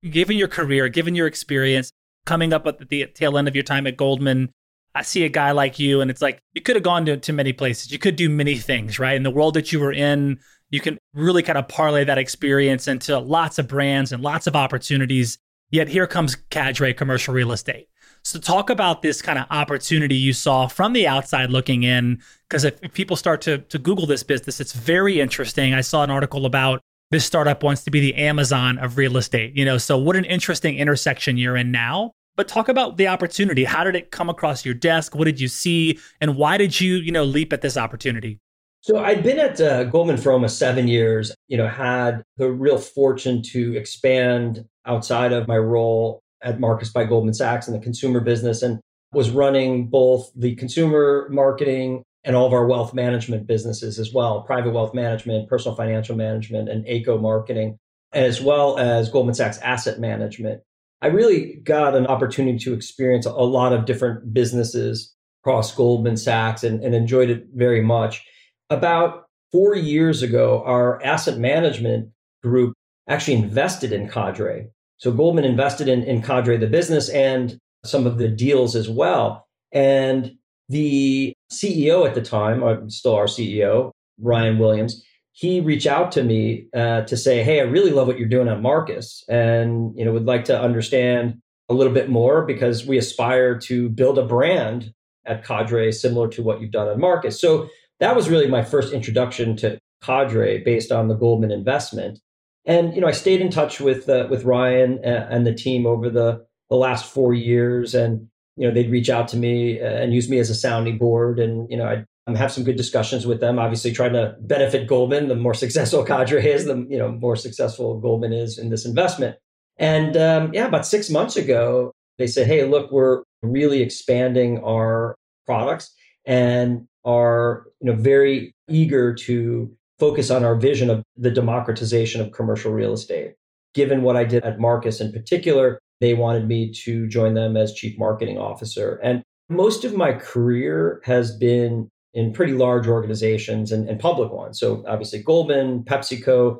given 0.08 0.36
your 0.36 0.48
career, 0.48 0.88
given 0.88 1.14
your 1.14 1.26
experience, 1.26 1.90
coming 2.24 2.52
up 2.52 2.66
at 2.66 2.88
the 2.88 3.06
tail 3.06 3.38
end 3.38 3.48
of 3.48 3.54
your 3.54 3.64
time 3.64 3.86
at 3.86 3.96
Goldman, 3.96 4.50
I 4.94 5.02
see 5.02 5.24
a 5.24 5.28
guy 5.28 5.52
like 5.52 5.78
you, 5.78 6.00
and 6.00 6.10
it's 6.10 6.22
like 6.22 6.40
you 6.54 6.62
could 6.62 6.76
have 6.76 6.82
gone 6.82 7.06
to, 7.06 7.16
to 7.16 7.32
many 7.32 7.52
places. 7.52 7.92
You 7.92 7.98
could 7.98 8.16
do 8.16 8.28
many 8.28 8.56
things, 8.56 8.98
right? 8.98 9.16
In 9.16 9.22
the 9.22 9.30
world 9.30 9.54
that 9.54 9.72
you 9.72 9.80
were 9.80 9.92
in, 9.92 10.38
you 10.70 10.80
can 10.80 10.98
really 11.14 11.42
kind 11.42 11.58
of 11.58 11.68
parlay 11.68 12.04
that 12.04 12.18
experience 12.18 12.88
into 12.88 13.18
lots 13.18 13.58
of 13.58 13.68
brands 13.68 14.12
and 14.12 14.22
lots 14.22 14.46
of 14.46 14.56
opportunities. 14.56 15.38
Yet 15.70 15.88
here 15.88 16.06
comes 16.06 16.34
Cadre 16.34 16.94
Commercial 16.94 17.34
Real 17.34 17.52
Estate. 17.52 17.88
So 18.26 18.40
talk 18.40 18.70
about 18.70 19.02
this 19.02 19.22
kind 19.22 19.38
of 19.38 19.46
opportunity 19.50 20.16
you 20.16 20.32
saw 20.32 20.66
from 20.66 20.94
the 20.94 21.06
outside 21.06 21.50
looking 21.50 21.84
in, 21.84 22.20
because 22.48 22.64
if, 22.64 22.76
if, 22.82 22.92
people 22.92 23.14
start 23.14 23.40
to, 23.42 23.58
to 23.58 23.78
Google 23.78 24.04
this 24.04 24.24
business, 24.24 24.58
it's 24.58 24.72
very 24.72 25.20
interesting. 25.20 25.74
I 25.74 25.80
saw 25.80 26.02
an 26.02 26.10
article 26.10 26.44
about 26.44 26.80
this 27.12 27.24
startup 27.24 27.62
wants 27.62 27.84
to 27.84 27.90
be 27.92 28.00
the 28.00 28.16
Amazon 28.16 28.78
of 28.78 28.96
real 28.96 29.16
estate. 29.16 29.56
You 29.56 29.64
know, 29.64 29.78
so 29.78 29.96
what 29.96 30.16
an 30.16 30.24
interesting 30.24 30.76
intersection 30.76 31.36
you're 31.36 31.56
in 31.56 31.70
now. 31.70 32.10
But 32.34 32.48
talk 32.48 32.68
about 32.68 32.96
the 32.96 33.06
opportunity. 33.06 33.62
How 33.62 33.84
did 33.84 33.94
it 33.94 34.10
come 34.10 34.28
across 34.28 34.64
your 34.64 34.74
desk? 34.74 35.14
What 35.14 35.26
did 35.26 35.40
you 35.40 35.46
see, 35.46 36.00
and 36.20 36.34
why 36.34 36.58
did 36.58 36.80
you, 36.80 36.96
you 36.96 37.12
know, 37.12 37.22
leap 37.22 37.52
at 37.52 37.62
this 37.62 37.76
opportunity? 37.76 38.40
So 38.80 38.98
I'd 38.98 39.22
been 39.22 39.38
at 39.38 39.60
uh, 39.60 39.84
Goldman 39.84 40.16
for 40.16 40.32
almost 40.32 40.58
seven 40.58 40.88
years. 40.88 41.32
You 41.46 41.58
know, 41.58 41.68
had 41.68 42.24
the 42.38 42.50
real 42.50 42.78
fortune 42.78 43.40
to 43.52 43.76
expand 43.76 44.64
outside 44.84 45.32
of 45.32 45.46
my 45.46 45.58
role 45.58 46.24
at 46.42 46.60
Marcus 46.60 46.90
by 46.90 47.04
Goldman 47.04 47.34
Sachs 47.34 47.66
in 47.66 47.74
the 47.74 47.80
consumer 47.80 48.20
business, 48.20 48.62
and 48.62 48.80
was 49.12 49.30
running 49.30 49.88
both 49.88 50.30
the 50.34 50.54
consumer 50.56 51.28
marketing 51.30 52.02
and 52.24 52.34
all 52.34 52.46
of 52.46 52.52
our 52.52 52.66
wealth 52.66 52.92
management 52.92 53.46
businesses 53.46 53.98
as 53.98 54.12
well, 54.12 54.42
private 54.42 54.72
wealth 54.72 54.92
management, 54.94 55.48
personal 55.48 55.76
financial 55.76 56.16
management, 56.16 56.68
and 56.68 56.86
ACO 56.86 57.18
marketing, 57.18 57.78
as 58.12 58.40
well 58.40 58.78
as 58.78 59.08
Goldman 59.08 59.34
Sachs 59.34 59.58
asset 59.58 60.00
management. 60.00 60.60
I 61.02 61.08
really 61.08 61.60
got 61.62 61.94
an 61.94 62.06
opportunity 62.06 62.58
to 62.58 62.74
experience 62.74 63.26
a 63.26 63.32
lot 63.32 63.72
of 63.72 63.84
different 63.84 64.34
businesses 64.34 65.14
across 65.42 65.74
Goldman 65.74 66.16
Sachs 66.16 66.64
and, 66.64 66.82
and 66.82 66.94
enjoyed 66.94 67.30
it 67.30 67.46
very 67.54 67.80
much. 67.80 68.24
About 68.70 69.26
four 69.52 69.76
years 69.76 70.22
ago, 70.22 70.64
our 70.66 71.00
asset 71.04 71.38
management 71.38 72.10
group 72.42 72.74
actually 73.08 73.34
invested 73.34 73.92
in 73.92 74.08
Cadre. 74.08 74.68
So 74.98 75.12
Goldman 75.12 75.44
invested 75.44 75.88
in, 75.88 76.02
in 76.04 76.22
Cadre, 76.22 76.56
the 76.56 76.66
business, 76.66 77.08
and 77.10 77.58
some 77.84 78.06
of 78.06 78.18
the 78.18 78.28
deals 78.28 78.74
as 78.74 78.88
well. 78.88 79.46
And 79.72 80.32
the 80.68 81.34
CEO 81.52 82.06
at 82.06 82.14
the 82.14 82.22
time, 82.22 82.62
uh, 82.62 82.76
still 82.88 83.14
our 83.14 83.26
CEO, 83.26 83.92
Ryan 84.18 84.58
Williams, 84.58 85.02
he 85.32 85.60
reached 85.60 85.86
out 85.86 86.12
to 86.12 86.24
me 86.24 86.66
uh, 86.74 87.02
to 87.02 87.16
say, 87.16 87.42
"Hey, 87.42 87.60
I 87.60 87.64
really 87.64 87.90
love 87.90 88.06
what 88.06 88.18
you're 88.18 88.28
doing 88.28 88.48
on 88.48 88.62
Marcus, 88.62 89.22
and 89.28 89.92
you 89.96 90.04
know, 90.04 90.12
would 90.12 90.24
like 90.24 90.46
to 90.46 90.58
understand 90.58 91.40
a 91.68 91.74
little 91.74 91.92
bit 91.92 92.08
more 92.08 92.46
because 92.46 92.86
we 92.86 92.96
aspire 92.96 93.58
to 93.58 93.90
build 93.90 94.18
a 94.18 94.24
brand 94.24 94.92
at 95.26 95.44
Cadre 95.44 95.92
similar 95.92 96.28
to 96.28 96.42
what 96.42 96.60
you've 96.60 96.70
done 96.70 96.88
on 96.88 96.98
Marcus." 96.98 97.38
So 97.38 97.68
that 98.00 98.16
was 98.16 98.30
really 98.30 98.48
my 98.48 98.64
first 98.64 98.94
introduction 98.94 99.56
to 99.56 99.78
Cadre 100.02 100.62
based 100.64 100.90
on 100.90 101.08
the 101.08 101.14
Goldman 101.14 101.50
investment. 101.50 102.18
And 102.66 102.94
you 102.94 103.00
know, 103.00 103.06
I 103.06 103.12
stayed 103.12 103.40
in 103.40 103.50
touch 103.50 103.80
with 103.80 104.08
uh, 104.08 104.26
with 104.28 104.44
Ryan 104.44 104.98
and, 105.04 105.34
and 105.34 105.46
the 105.46 105.54
team 105.54 105.86
over 105.86 106.10
the 106.10 106.44
the 106.68 106.76
last 106.76 107.10
four 107.10 107.32
years, 107.32 107.94
and 107.94 108.28
you 108.56 108.66
know, 108.66 108.74
they'd 108.74 108.90
reach 108.90 109.08
out 109.08 109.28
to 109.28 109.36
me 109.36 109.80
uh, 109.80 109.84
and 109.84 110.12
use 110.12 110.28
me 110.28 110.38
as 110.38 110.50
a 110.50 110.54
sounding 110.54 110.98
board, 110.98 111.38
and 111.38 111.70
you 111.70 111.76
know, 111.76 111.86
I'd 111.86 112.06
um, 112.26 112.34
have 112.34 112.50
some 112.50 112.64
good 112.64 112.76
discussions 112.76 113.24
with 113.24 113.40
them. 113.40 113.58
Obviously, 113.58 113.92
trying 113.92 114.14
to 114.14 114.34
benefit 114.40 114.88
Goldman. 114.88 115.28
The 115.28 115.36
more 115.36 115.54
successful 115.64 116.04
Cadre 116.04 116.44
is, 116.44 116.64
the 116.64 116.84
you 116.90 116.98
know 116.98 117.12
more 117.12 117.36
successful 117.36 118.00
Goldman 118.00 118.32
is 118.32 118.58
in 118.58 118.70
this 118.70 118.84
investment. 118.84 119.36
And 119.78 120.16
um, 120.16 120.52
yeah, 120.52 120.66
about 120.66 120.86
six 120.86 121.08
months 121.08 121.36
ago, 121.36 121.92
they 122.18 122.26
said, 122.26 122.46
"Hey, 122.48 122.64
look, 122.64 122.90
we're 122.90 123.22
really 123.42 123.80
expanding 123.80 124.58
our 124.64 125.14
products 125.46 125.94
and 126.24 126.88
are 127.04 127.66
you 127.80 127.90
know 127.90 127.96
very 127.96 128.54
eager 128.68 129.14
to 129.14 129.70
focus 129.98 130.30
on 130.30 130.44
our 130.44 130.54
vision 130.54 130.90
of 130.90 131.02
the 131.16 131.30
democratization 131.30 132.20
of 132.20 132.32
commercial 132.32 132.72
real 132.72 132.92
estate. 132.92 133.34
Given 133.74 134.02
what 134.02 134.16
I 134.16 134.24
did 134.24 134.44
at 134.44 134.58
Marcus 134.58 135.00
in 135.00 135.12
particular, 135.12 135.78
they 136.00 136.14
wanted 136.14 136.46
me 136.46 136.72
to 136.84 137.06
join 137.06 137.34
them 137.34 137.56
as 137.56 137.72
chief 137.72 137.98
marketing 137.98 138.38
officer. 138.38 139.00
And 139.02 139.22
most 139.48 139.84
of 139.84 139.94
my 139.94 140.12
career 140.12 141.00
has 141.04 141.36
been 141.36 141.88
in 142.12 142.32
pretty 142.32 142.52
large 142.52 142.86
organizations 142.86 143.72
and, 143.72 143.88
and 143.88 144.00
public 144.00 144.32
ones. 144.32 144.58
So 144.58 144.84
obviously 144.88 145.22
Goldman, 145.22 145.84
PepsiCo. 145.84 146.58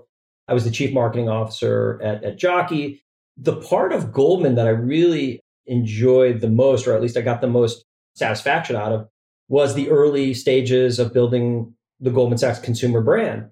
I 0.48 0.54
was 0.54 0.64
the 0.64 0.70
chief 0.70 0.92
marketing 0.92 1.28
officer 1.28 2.00
at, 2.02 2.22
at 2.22 2.38
Jockey. 2.38 3.02
The 3.36 3.56
part 3.56 3.92
of 3.92 4.12
Goldman 4.12 4.54
that 4.54 4.66
I 4.66 4.70
really 4.70 5.40
enjoyed 5.66 6.40
the 6.40 6.48
most, 6.48 6.86
or 6.86 6.94
at 6.94 7.02
least 7.02 7.16
I 7.16 7.22
got 7.22 7.40
the 7.40 7.48
most 7.48 7.84
satisfaction 8.14 8.76
out 8.76 8.92
of, 8.92 9.08
was 9.48 9.74
the 9.74 9.90
early 9.90 10.34
stages 10.34 10.98
of 10.98 11.12
building 11.12 11.74
the 12.00 12.10
Goldman 12.10 12.38
Sachs 12.38 12.58
consumer 12.58 13.00
brand. 13.00 13.48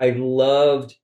I 0.00 0.10
loved 0.10 0.96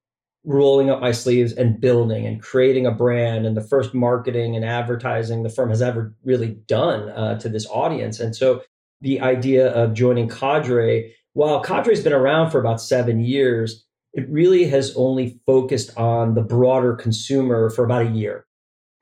rolling 0.44 0.88
up 0.88 1.00
my 1.00 1.12
sleeves 1.12 1.52
and 1.52 1.80
building 1.80 2.26
and 2.26 2.40
creating 2.42 2.86
a 2.86 2.90
brand 2.90 3.44
and 3.44 3.56
the 3.56 3.60
first 3.62 3.92
marketing 3.92 4.56
and 4.56 4.64
advertising 4.64 5.42
the 5.42 5.50
firm 5.50 5.68
has 5.68 5.82
ever 5.82 6.14
really 6.24 6.56
done 6.66 7.10
uh, 7.10 7.38
to 7.38 7.48
this 7.48 7.66
audience. 7.68 8.18
And 8.18 8.34
so 8.34 8.62
the 9.00 9.20
idea 9.20 9.70
of 9.72 9.94
joining 9.94 10.28
Cadre, 10.28 11.14
while 11.34 11.62
Cadre's 11.62 12.02
been 12.02 12.12
around 12.12 12.50
for 12.50 12.58
about 12.58 12.80
seven 12.80 13.20
years, 13.20 13.84
it 14.14 14.28
really 14.30 14.64
has 14.64 14.94
only 14.96 15.38
focused 15.44 15.96
on 15.96 16.34
the 16.34 16.42
broader 16.42 16.94
consumer 16.94 17.70
for 17.70 17.84
about 17.84 18.06
a 18.06 18.10
year. 18.10 18.46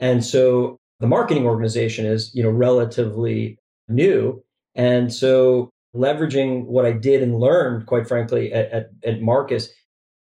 And 0.00 0.24
so 0.24 0.78
the 1.00 1.06
marketing 1.06 1.46
organization 1.46 2.06
is, 2.06 2.34
you 2.34 2.42
know, 2.42 2.50
relatively 2.50 3.58
new. 3.88 4.42
And 4.74 5.12
so 5.12 5.70
leveraging 5.96 6.66
what 6.66 6.84
I 6.84 6.92
did 6.92 7.22
and 7.22 7.38
learned, 7.38 7.86
quite 7.86 8.06
frankly, 8.06 8.52
at, 8.52 8.70
at, 8.70 8.90
at 9.04 9.20
Marcus 9.20 9.68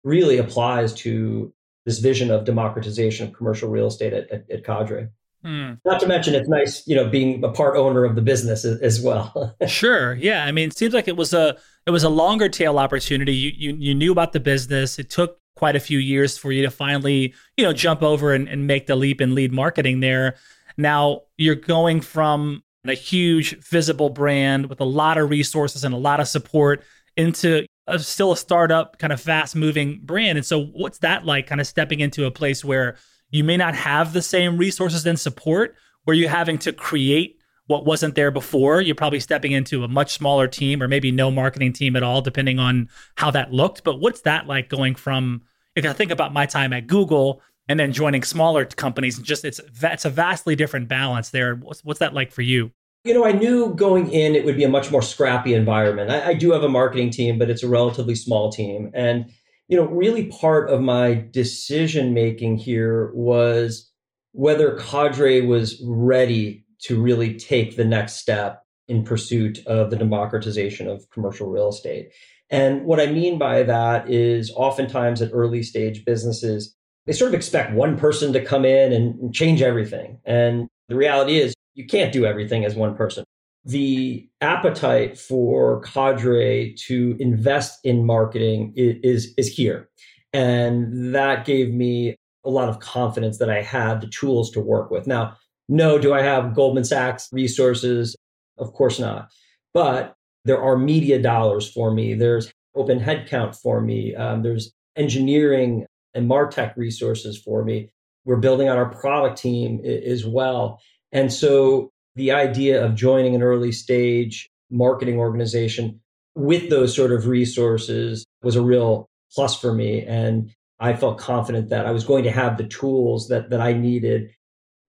really 0.03 0.37
applies 0.37 0.93
to 0.93 1.53
this 1.85 1.99
vision 1.99 2.31
of 2.31 2.45
democratization 2.45 3.27
of 3.27 3.33
commercial 3.33 3.69
real 3.69 3.87
estate 3.87 4.13
at, 4.13 4.29
at, 4.31 4.49
at 4.49 4.65
Cadre. 4.65 5.07
Mm. 5.45 5.79
Not 5.85 5.99
to 6.01 6.07
mention, 6.07 6.35
it's 6.35 6.49
nice, 6.49 6.85
you 6.87 6.95
know, 6.95 7.07
being 7.07 7.43
a 7.43 7.49
part 7.49 7.77
owner 7.77 8.03
of 8.03 8.15
the 8.15 8.21
business 8.21 8.65
as, 8.65 8.81
as 8.81 8.99
well. 8.99 9.55
sure, 9.67 10.15
yeah. 10.15 10.45
I 10.45 10.51
mean, 10.51 10.69
it 10.69 10.77
seems 10.77 10.93
like 10.93 11.07
it 11.07 11.15
was 11.15 11.33
a 11.33 11.55
it 11.85 11.91
was 11.91 12.03
a 12.03 12.09
longer 12.09 12.49
tail 12.49 12.79
opportunity. 12.79 13.33
You, 13.33 13.51
you 13.55 13.77
you 13.79 13.95
knew 13.95 14.11
about 14.11 14.33
the 14.33 14.39
business. 14.39 14.99
It 14.99 15.09
took 15.09 15.39
quite 15.55 15.75
a 15.75 15.79
few 15.79 15.99
years 15.99 16.37
for 16.37 16.51
you 16.51 16.63
to 16.63 16.71
finally, 16.71 17.33
you 17.55 17.63
know, 17.63 17.73
jump 17.73 18.03
over 18.03 18.33
and, 18.33 18.47
and 18.47 18.67
make 18.67 18.87
the 18.87 18.95
leap 18.95 19.21
and 19.21 19.33
lead 19.33 19.51
marketing 19.53 20.01
there. 20.01 20.35
Now 20.77 21.21
you're 21.37 21.55
going 21.55 22.01
from 22.01 22.63
a 22.89 22.95
huge 22.95 23.57
visible 23.63 24.09
brand 24.09 24.67
with 24.67 24.79
a 24.79 24.85
lot 24.85 25.17
of 25.17 25.29
resources 25.29 25.83
and 25.83 25.93
a 25.93 25.97
lot 25.97 26.19
of 26.19 26.27
support 26.27 26.83
into 27.15 27.65
a, 27.87 27.99
still 27.99 28.31
a 28.31 28.37
startup 28.37 28.99
kind 28.99 29.11
of 29.13 29.19
fast 29.19 29.55
moving 29.55 29.99
brand. 30.03 30.37
And 30.37 30.45
so 30.45 30.65
what's 30.65 30.99
that 30.99 31.25
like 31.25 31.47
kind 31.47 31.61
of 31.61 31.67
stepping 31.67 31.99
into 31.99 32.25
a 32.25 32.31
place 32.31 32.63
where 32.63 32.97
you 33.31 33.43
may 33.43 33.57
not 33.57 33.75
have 33.75 34.13
the 34.13 34.21
same 34.21 34.57
resources 34.57 35.05
and 35.05 35.19
support 35.19 35.75
where 36.05 36.15
you're 36.15 36.29
having 36.29 36.57
to 36.59 36.71
create 36.71 37.37
what 37.65 37.85
wasn't 37.85 38.15
there 38.15 38.31
before. 38.31 38.81
You're 38.81 38.95
probably 38.95 39.19
stepping 39.19 39.51
into 39.51 39.83
a 39.83 39.87
much 39.87 40.13
smaller 40.13 40.47
team 40.47 40.81
or 40.81 40.87
maybe 40.87 41.11
no 41.11 41.29
marketing 41.29 41.73
team 41.73 41.95
at 41.95 42.03
all, 42.03 42.21
depending 42.21 42.59
on 42.59 42.89
how 43.15 43.29
that 43.31 43.51
looked. 43.51 43.83
But 43.83 43.99
what's 43.99 44.21
that 44.21 44.47
like 44.47 44.69
going 44.69 44.95
from, 44.95 45.41
if 45.75 45.85
I 45.85 45.93
think 45.93 46.11
about 46.11 46.33
my 46.33 46.45
time 46.45 46.71
at 46.71 46.87
Google 46.87 47.41
and 47.67 47.77
then 47.77 47.91
joining 47.91 48.23
smaller 48.23 48.63
companies, 48.63 49.19
just 49.19 49.43
it's, 49.43 49.59
it's 49.83 50.05
a 50.05 50.09
vastly 50.09 50.55
different 50.55 50.87
balance 50.87 51.29
there. 51.31 51.55
What's, 51.55 51.83
what's 51.83 51.99
that 51.99 52.13
like 52.13 52.31
for 52.31 52.41
you? 52.41 52.71
You 53.07 53.13
know, 53.13 53.25
I 53.25 53.31
knew 53.31 53.73
going 53.73 54.11
in 54.11 54.35
it 54.35 54.43
would 54.43 54.57
be 54.57 54.65
a 54.65 54.69
much 54.69 54.91
more 54.91 55.01
scrappy 55.01 55.53
environment. 55.53 56.11
I, 56.11 56.29
I 56.29 56.33
do 56.33 56.51
have 56.51 56.63
a 56.63 56.69
marketing 56.69 57.09
team, 57.09 57.39
but 57.39 57.49
it's 57.49 57.63
a 57.63 57.69
relatively 57.69 58.15
small 58.15 58.51
team. 58.51 58.91
And 58.93 59.31
you 59.69 59.77
know, 59.77 59.85
really 59.85 60.25
part 60.25 60.69
of 60.69 60.81
my 60.81 61.25
decision 61.31 62.13
making 62.13 62.57
here 62.57 63.11
was 63.13 63.89
whether 64.33 64.77
Cadre 64.77 65.41
was 65.41 65.81
ready 65.85 66.65
to 66.83 67.01
really 67.01 67.33
take 67.33 67.75
the 67.75 67.85
next 67.85 68.15
step 68.15 68.63
in 68.87 69.03
pursuit 69.03 69.65
of 69.65 69.89
the 69.89 69.95
democratization 69.95 70.87
of 70.87 71.09
commercial 71.09 71.49
real 71.49 71.69
estate. 71.69 72.11
And 72.49 72.85
what 72.85 72.99
I 72.99 73.07
mean 73.07 73.37
by 73.37 73.63
that 73.63 74.09
is 74.09 74.51
oftentimes 74.55 75.21
at 75.21 75.31
early 75.33 75.63
stage 75.63 76.05
businesses, 76.05 76.75
they 77.05 77.13
sort 77.13 77.29
of 77.29 77.35
expect 77.35 77.73
one 77.73 77.97
person 77.97 78.31
to 78.33 78.43
come 78.43 78.65
in 78.65 78.93
and 78.93 79.33
change 79.33 79.61
everything. 79.61 80.19
And 80.25 80.67
the 80.87 80.95
reality 80.95 81.39
is, 81.39 81.53
you 81.77 81.85
can't 81.85 82.11
do 82.11 82.25
everything 82.25 82.65
as 82.65 82.75
one 82.75 82.95
person 82.95 83.23
the 83.67 84.25
appetite 84.39 85.19
for 85.19 85.81
cadre 85.81 86.73
to 86.73 87.17
invest 87.19 87.79
in 87.83 88.05
marketing 88.05 88.71
is, 88.77 89.33
is 89.37 89.49
here. 89.49 89.89
And 90.31 91.13
that 91.13 91.45
gave 91.45 91.73
me 91.73 92.15
a 92.45 92.49
lot 92.49 92.69
of 92.69 92.79
confidence 92.79 93.39
that 93.39 93.49
I 93.49 93.61
had 93.61 93.99
the 93.99 94.07
tools 94.07 94.51
to 94.51 94.61
work 94.61 94.89
with. 94.89 95.05
Now, 95.05 95.35
no, 95.67 95.99
do 95.99 96.13
I 96.13 96.21
have 96.21 96.55
Goldman 96.55 96.85
Sachs 96.85 97.27
resources? 97.33 98.15
Of 98.57 98.71
course 98.71 98.99
not. 98.99 99.27
But 99.73 100.15
there 100.45 100.61
are 100.61 100.77
media 100.77 101.21
dollars 101.21 101.69
for 101.69 101.91
me. 101.91 102.13
There's 102.13 102.49
open 102.73 103.01
headcount 103.01 103.59
for 103.61 103.81
me. 103.81 104.15
Um, 104.15 104.43
there's 104.43 104.71
engineering 104.95 105.85
and 106.13 106.29
Martech 106.29 106.77
resources 106.77 107.37
for 107.37 107.65
me. 107.65 107.89
We're 108.23 108.37
building 108.37 108.69
out 108.69 108.77
our 108.77 108.89
product 108.89 109.37
team 109.39 109.81
as 109.83 110.25
well. 110.25 110.79
And 111.11 111.31
so 111.31 111.91
the 112.15 112.31
idea 112.31 112.83
of 112.83 112.95
joining 112.95 113.35
an 113.35 113.43
early 113.43 113.71
stage 113.71 114.49
marketing 114.69 115.17
organization 115.17 115.99
with 116.35 116.69
those 116.69 116.95
sort 116.95 117.11
of 117.11 117.27
resources 117.27 118.25
was 118.43 118.55
a 118.55 118.61
real 118.61 119.07
plus 119.33 119.59
for 119.59 119.73
me. 119.73 120.03
And 120.03 120.51
I 120.79 120.93
felt 120.93 121.17
confident 121.17 121.69
that 121.69 121.85
I 121.85 121.91
was 121.91 122.03
going 122.03 122.23
to 122.23 122.31
have 122.31 122.57
the 122.57 122.67
tools 122.67 123.27
that, 123.29 123.49
that 123.49 123.61
I 123.61 123.73
needed 123.73 124.29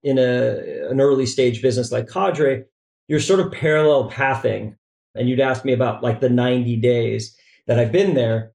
in 0.03 0.17
a, 0.17 0.89
an 0.89 1.01
early 1.01 1.25
stage 1.25 1.61
business 1.61 1.91
like 1.91 2.07
Cadre. 2.07 2.63
You're 3.07 3.19
sort 3.19 3.39
of 3.39 3.51
parallel 3.51 4.09
pathing. 4.09 4.75
And 5.15 5.27
you'd 5.27 5.39
ask 5.39 5.65
me 5.65 5.73
about 5.73 6.03
like 6.03 6.19
the 6.19 6.29
90 6.29 6.77
days 6.77 7.35
that 7.67 7.79
I've 7.79 7.91
been 7.91 8.13
there. 8.13 8.51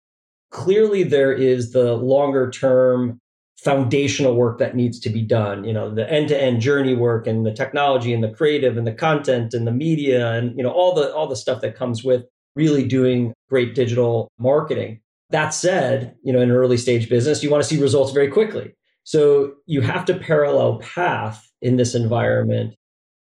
clearly 0.50 1.02
there 1.02 1.33
is 1.33 1.73
the 1.73 1.94
longer 1.94 2.50
term 2.50 3.21
foundational 3.56 4.34
work 4.34 4.58
that 4.58 4.75
needs 4.75 4.99
to 4.99 5.08
be 5.08 5.23
done 5.23 5.64
you 5.64 5.73
know 5.73 5.94
the 5.94 6.11
end-to-end 6.11 6.61
journey 6.61 6.94
work 6.94 7.26
and 7.26 7.46
the 7.46 7.52
technology 7.52 8.12
and 8.12 8.23
the 8.23 8.30
creative 8.30 8.76
and 8.76 8.87
the 8.87 8.92
content 8.92 9.54
and 9.54 9.66
the 9.66 9.73
media 9.73 10.32
and 10.32 10.56
you 10.56 10.62
know 10.62 10.70
all 10.70 10.94
the 10.94 11.14
all 11.14 11.26
the 11.26 11.37
stuff 11.37 11.61
that 11.61 11.76
comes 11.76 12.02
with 12.02 12.25
really 12.56 12.87
doing 12.87 13.32
great 13.49 13.75
digital 13.75 14.30
marketing. 14.38 15.00
That 15.30 15.50
said 15.50 16.14
you 16.23 16.32
know 16.32 16.40
in 16.40 16.50
an 16.50 16.56
early 16.56 16.76
stage 16.76 17.08
business 17.08 17.42
you 17.42 17.50
want 17.50 17.62
to 17.62 17.68
see 17.68 17.80
results 17.80 18.12
very 18.12 18.28
quickly. 18.28 18.75
So 19.04 19.54
you 19.66 19.82
have 19.82 20.04
to 20.06 20.14
parallel 20.14 20.78
path 20.78 21.46
in 21.61 21.76
this 21.76 21.94
environment 21.94 22.75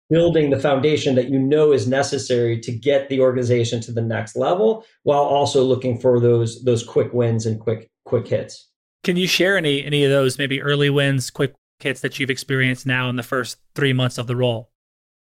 building 0.10 0.50
the 0.50 0.60
foundation 0.60 1.14
that 1.16 1.30
you 1.30 1.38
know 1.38 1.72
is 1.72 1.88
necessary 1.88 2.60
to 2.60 2.72
get 2.72 3.10
the 3.10 3.20
organization 3.20 3.80
to 3.82 3.92
the 3.92 4.02
next 4.02 4.36
level 4.36 4.84
while 5.04 5.22
also 5.22 5.64
looking 5.64 6.00
for 6.00 6.20
those 6.20 6.64
those 6.64 6.84
quick 6.84 7.14
wins 7.14 7.46
and 7.46 7.60
quick 7.60 7.90
quick 8.06 8.28
hits 8.28 8.69
can 9.04 9.16
you 9.16 9.28
share 9.28 9.58
any 9.58 9.84
any 9.84 10.04
of 10.04 10.12
those 10.12 10.38
maybe 10.38 10.62
early 10.62 10.90
wins, 10.90 11.30
quick 11.30 11.56
hits 11.80 12.02
that 12.02 12.20
you've 12.20 12.30
experienced 12.30 12.86
now 12.86 13.10
in 13.10 13.16
the 13.16 13.24
first 13.24 13.58
three 13.76 13.94
months 13.94 14.18
of 14.18 14.28
the 14.28 14.36
role? 14.36 14.70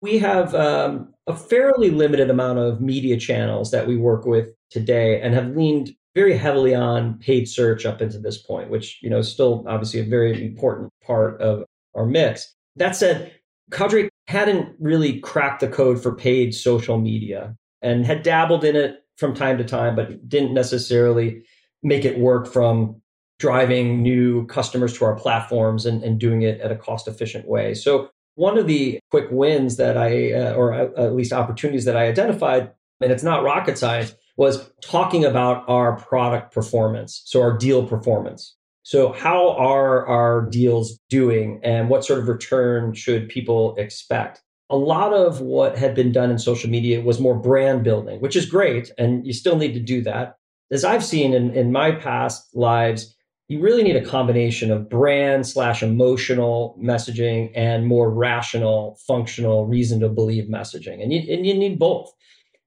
We 0.01 0.19
have 0.19 0.53
um, 0.53 1.13
a 1.25 1.35
fairly 1.35 1.89
limited 1.89 2.29
amount 2.29 2.59
of 2.59 2.81
media 2.81 3.17
channels 3.17 3.71
that 3.71 3.87
we 3.87 3.97
work 3.97 4.25
with 4.25 4.49
today, 4.69 5.19
and 5.21 5.33
have 5.33 5.55
leaned 5.55 5.91
very 6.15 6.37
heavily 6.37 6.73
on 6.73 7.19
paid 7.19 7.47
search 7.47 7.85
up 7.85 8.01
into 8.01 8.19
this 8.19 8.37
point, 8.37 8.69
which 8.69 8.99
you 9.01 9.09
know 9.09 9.19
is 9.19 9.31
still 9.31 9.65
obviously 9.67 9.99
a 9.99 10.03
very 10.03 10.45
important 10.45 10.91
part 11.05 11.41
of 11.41 11.63
our 11.95 12.05
mix. 12.05 12.53
That 12.75 12.95
said, 12.95 13.33
Cadre 13.71 14.09
hadn't 14.27 14.75
really 14.79 15.19
cracked 15.19 15.61
the 15.61 15.67
code 15.67 16.01
for 16.01 16.15
paid 16.15 16.53
social 16.53 16.99
media 16.99 17.55
and 17.81 18.05
had 18.05 18.23
dabbled 18.23 18.63
in 18.63 18.75
it 18.75 19.03
from 19.17 19.33
time 19.33 19.57
to 19.57 19.63
time, 19.63 19.95
but 19.95 20.27
didn't 20.27 20.53
necessarily 20.53 21.43
make 21.83 22.05
it 22.05 22.19
work 22.19 22.47
from 22.47 23.01
driving 23.39 24.01
new 24.01 24.45
customers 24.47 24.97
to 24.97 25.05
our 25.05 25.15
platforms 25.15 25.85
and, 25.85 26.03
and 26.03 26.19
doing 26.19 26.41
it 26.41 26.59
at 26.61 26.71
a 26.71 26.75
cost 26.75 27.07
efficient 27.07 27.47
way. 27.47 27.73
So 27.73 28.09
one 28.35 28.57
of 28.57 28.67
the 28.67 28.99
quick 29.09 29.27
wins 29.31 29.77
that 29.77 29.97
I, 29.97 30.33
uh, 30.33 30.53
or 30.53 30.73
at 30.73 31.15
least 31.15 31.33
opportunities 31.33 31.85
that 31.85 31.97
I 31.97 32.07
identified, 32.07 32.71
and 33.01 33.11
it's 33.11 33.23
not 33.23 33.43
rocket 33.43 33.77
science, 33.77 34.15
was 34.37 34.71
talking 34.81 35.25
about 35.25 35.67
our 35.67 35.97
product 35.97 36.53
performance. 36.53 37.23
So 37.25 37.41
our 37.41 37.57
deal 37.57 37.85
performance. 37.85 38.55
So 38.83 39.11
how 39.11 39.49
are 39.57 40.05
our 40.07 40.45
deals 40.45 40.97
doing 41.09 41.59
and 41.63 41.89
what 41.89 42.05
sort 42.05 42.19
of 42.19 42.27
return 42.27 42.93
should 42.93 43.27
people 43.27 43.75
expect? 43.75 44.41
A 44.69 44.77
lot 44.77 45.13
of 45.13 45.41
what 45.41 45.77
had 45.77 45.95
been 45.95 46.11
done 46.11 46.31
in 46.31 46.39
social 46.39 46.69
media 46.69 47.01
was 47.01 47.19
more 47.19 47.35
brand 47.35 47.83
building, 47.83 48.21
which 48.21 48.35
is 48.35 48.45
great. 48.45 48.91
And 48.97 49.25
you 49.25 49.33
still 49.33 49.57
need 49.57 49.73
to 49.73 49.79
do 49.79 50.01
that. 50.03 50.37
As 50.71 50.85
I've 50.85 51.03
seen 51.03 51.33
in, 51.33 51.53
in 51.53 51.71
my 51.71 51.91
past 51.91 52.55
lives, 52.55 53.15
you 53.49 53.61
really 53.61 53.83
need 53.83 53.95
a 53.95 54.03
combination 54.03 54.71
of 54.71 54.89
brand 54.89 55.47
slash 55.47 55.81
emotional 55.81 56.77
messaging 56.81 57.51
and 57.55 57.87
more 57.87 58.11
rational, 58.11 58.99
functional, 59.07 59.65
reason 59.65 59.99
to 60.01 60.09
believe 60.09 60.45
messaging. 60.45 61.01
And 61.01 61.13
you, 61.13 61.33
and 61.33 61.45
you 61.45 61.53
need 61.53 61.79
both. 61.79 62.11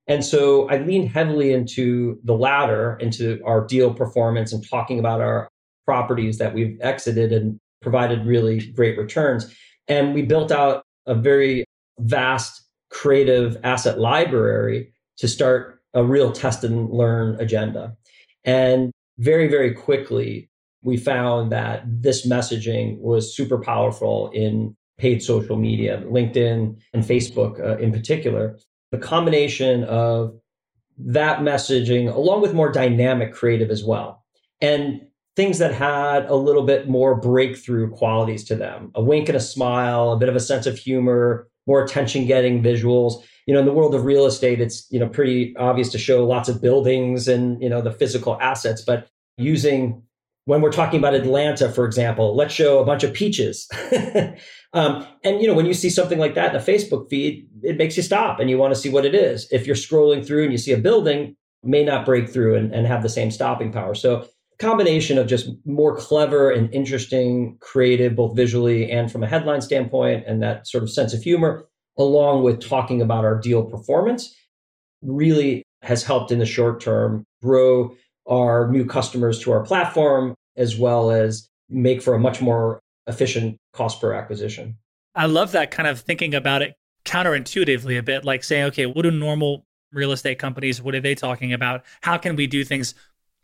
And 0.07 0.25
so 0.25 0.67
I 0.69 0.79
leaned 0.79 1.09
heavily 1.09 1.53
into 1.53 2.19
the 2.23 2.33
latter, 2.33 2.97
into 2.97 3.39
our 3.45 3.65
deal 3.65 3.93
performance 3.93 4.51
and 4.51 4.67
talking 4.67 4.97
about 4.97 5.21
our 5.21 5.47
properties 5.85 6.39
that 6.39 6.53
we've 6.53 6.77
exited 6.81 7.31
and 7.31 7.59
provided 7.81 8.25
really 8.25 8.71
great 8.71 8.97
returns. 8.97 9.53
And 9.87 10.13
we 10.13 10.23
built 10.23 10.51
out 10.51 10.83
a 11.05 11.13
very 11.13 11.65
vast 11.99 12.63
creative 12.89 13.57
asset 13.63 13.99
library 13.99 14.91
to 15.17 15.27
start 15.27 15.79
a 15.93 16.03
real 16.03 16.31
test 16.31 16.63
and 16.63 16.89
learn 16.89 17.39
agenda. 17.39 17.95
And 18.43 18.91
very, 19.19 19.47
very 19.47 19.73
quickly, 19.73 20.49
we 20.83 20.97
found 20.97 21.51
that 21.51 21.83
this 21.85 22.27
messaging 22.27 22.99
was 22.99 23.35
super 23.35 23.59
powerful 23.59 24.29
in 24.31 24.75
paid 24.97 25.21
social 25.23 25.55
media, 25.55 26.03
LinkedIn 26.05 26.79
and 26.93 27.03
Facebook 27.03 27.59
uh, 27.59 27.77
in 27.77 27.91
particular. 27.91 28.57
The 28.91 28.97
combination 28.97 29.83
of 29.85 30.39
that 30.97 31.39
messaging, 31.39 32.13
along 32.13 32.41
with 32.41 32.53
more 32.53 32.71
dynamic 32.71 33.33
creative 33.33 33.69
as 33.71 33.83
well, 33.83 34.23
and 34.61 35.01
things 35.35 35.59
that 35.59 35.73
had 35.73 36.25
a 36.25 36.35
little 36.35 36.63
bit 36.63 36.89
more 36.89 37.15
breakthrough 37.15 37.89
qualities 37.89 38.43
to 38.45 38.55
them 38.55 38.91
a 38.95 39.01
wink 39.01 39.29
and 39.29 39.35
a 39.35 39.41
smile, 39.41 40.11
a 40.11 40.17
bit 40.17 40.29
of 40.29 40.35
a 40.35 40.39
sense 40.39 40.65
of 40.65 40.77
humor, 40.77 41.47
more 41.67 41.83
attention 41.83 42.25
getting 42.25 42.61
visuals. 42.61 43.23
You 43.47 43.53
know, 43.53 43.59
in 43.59 43.65
the 43.65 43.73
world 43.73 43.95
of 43.95 44.05
real 44.05 44.25
estate, 44.25 44.61
it's, 44.61 44.87
you 44.91 44.99
know, 44.99 45.09
pretty 45.09 45.55
obvious 45.57 45.89
to 45.91 45.97
show 45.97 46.25
lots 46.25 46.49
of 46.49 46.61
buildings 46.61 47.27
and, 47.27 47.61
you 47.61 47.69
know, 47.69 47.81
the 47.81 47.91
physical 47.91 48.37
assets, 48.39 48.81
but 48.81 49.07
using 49.37 50.03
when 50.45 50.61
we're 50.61 50.71
talking 50.71 50.99
about 50.99 51.13
Atlanta, 51.13 51.71
for 51.71 51.85
example, 51.85 52.35
let's 52.35 52.53
show 52.53 52.79
a 52.79 52.85
bunch 52.85 53.03
of 53.03 53.13
peaches. 53.13 53.67
um, 54.73 55.05
and 55.23 55.41
you 55.41 55.47
know, 55.47 55.53
when 55.53 55.65
you 55.65 55.73
see 55.73 55.89
something 55.89 56.19
like 56.19 56.35
that 56.35 56.49
in 56.49 56.55
a 56.55 56.63
Facebook 56.63 57.09
feed, 57.09 57.47
it 57.61 57.77
makes 57.77 57.95
you 57.95 58.03
stop 58.03 58.39
and 58.39 58.49
you 58.49 58.57
want 58.57 58.73
to 58.73 58.79
see 58.79 58.89
what 58.89 59.05
it 59.05 59.13
is. 59.13 59.47
If 59.51 59.67
you're 59.67 59.75
scrolling 59.75 60.25
through 60.25 60.43
and 60.43 60.51
you 60.51 60.57
see 60.57 60.71
a 60.71 60.77
building, 60.77 61.35
may 61.63 61.83
not 61.83 62.05
break 62.05 62.29
through 62.29 62.55
and, 62.55 62.73
and 62.73 62.87
have 62.87 63.03
the 63.03 63.09
same 63.09 63.29
stopping 63.29 63.71
power. 63.71 63.93
So 63.93 64.27
combination 64.61 65.17
of 65.17 65.27
just 65.27 65.49
more 65.65 65.97
clever 65.97 66.51
and 66.51 66.73
interesting, 66.73 67.57
creative, 67.59 68.15
both 68.15 68.35
visually 68.35 68.89
and 68.89 69.11
from 69.11 69.23
a 69.23 69.27
headline 69.27 69.61
standpoint, 69.61 70.23
and 70.27 70.41
that 70.41 70.67
sort 70.67 70.83
of 70.83 70.89
sense 70.89 71.13
of 71.13 71.21
humor, 71.21 71.67
along 71.97 72.43
with 72.43 72.61
talking 72.61 73.01
about 73.01 73.25
our 73.25 73.39
deal 73.39 73.63
performance, 73.63 74.33
really 75.01 75.63
has 75.81 76.03
helped 76.03 76.31
in 76.31 76.39
the 76.39 76.45
short 76.45 76.79
term 76.79 77.25
grow 77.41 77.91
our 78.27 78.69
new 78.69 78.85
customers 78.85 79.39
to 79.39 79.51
our 79.51 79.63
platform, 79.63 80.35
as 80.55 80.77
well 80.77 81.11
as 81.11 81.47
make 81.69 82.01
for 82.01 82.13
a 82.13 82.19
much 82.19 82.41
more 82.41 82.79
efficient 83.07 83.57
cost 83.73 83.99
per 84.01 84.13
acquisition. 84.13 84.77
I 85.15 85.25
love 85.25 85.51
that 85.53 85.71
kind 85.71 85.87
of 85.87 85.99
thinking 85.99 86.33
about 86.33 86.61
it 86.61 86.75
counterintuitively 87.05 87.97
a 87.97 88.03
bit, 88.03 88.23
like 88.23 88.43
saying, 88.43 88.65
okay, 88.65 88.85
what 88.85 89.01
do 89.03 89.11
normal 89.11 89.65
real 89.91 90.11
estate 90.11 90.39
companies, 90.39 90.81
what 90.81 90.95
are 90.95 91.01
they 91.01 91.15
talking 91.15 91.53
about? 91.53 91.83
How 92.01 92.17
can 92.17 92.35
we 92.35 92.47
do 92.47 92.63
things 92.63 92.95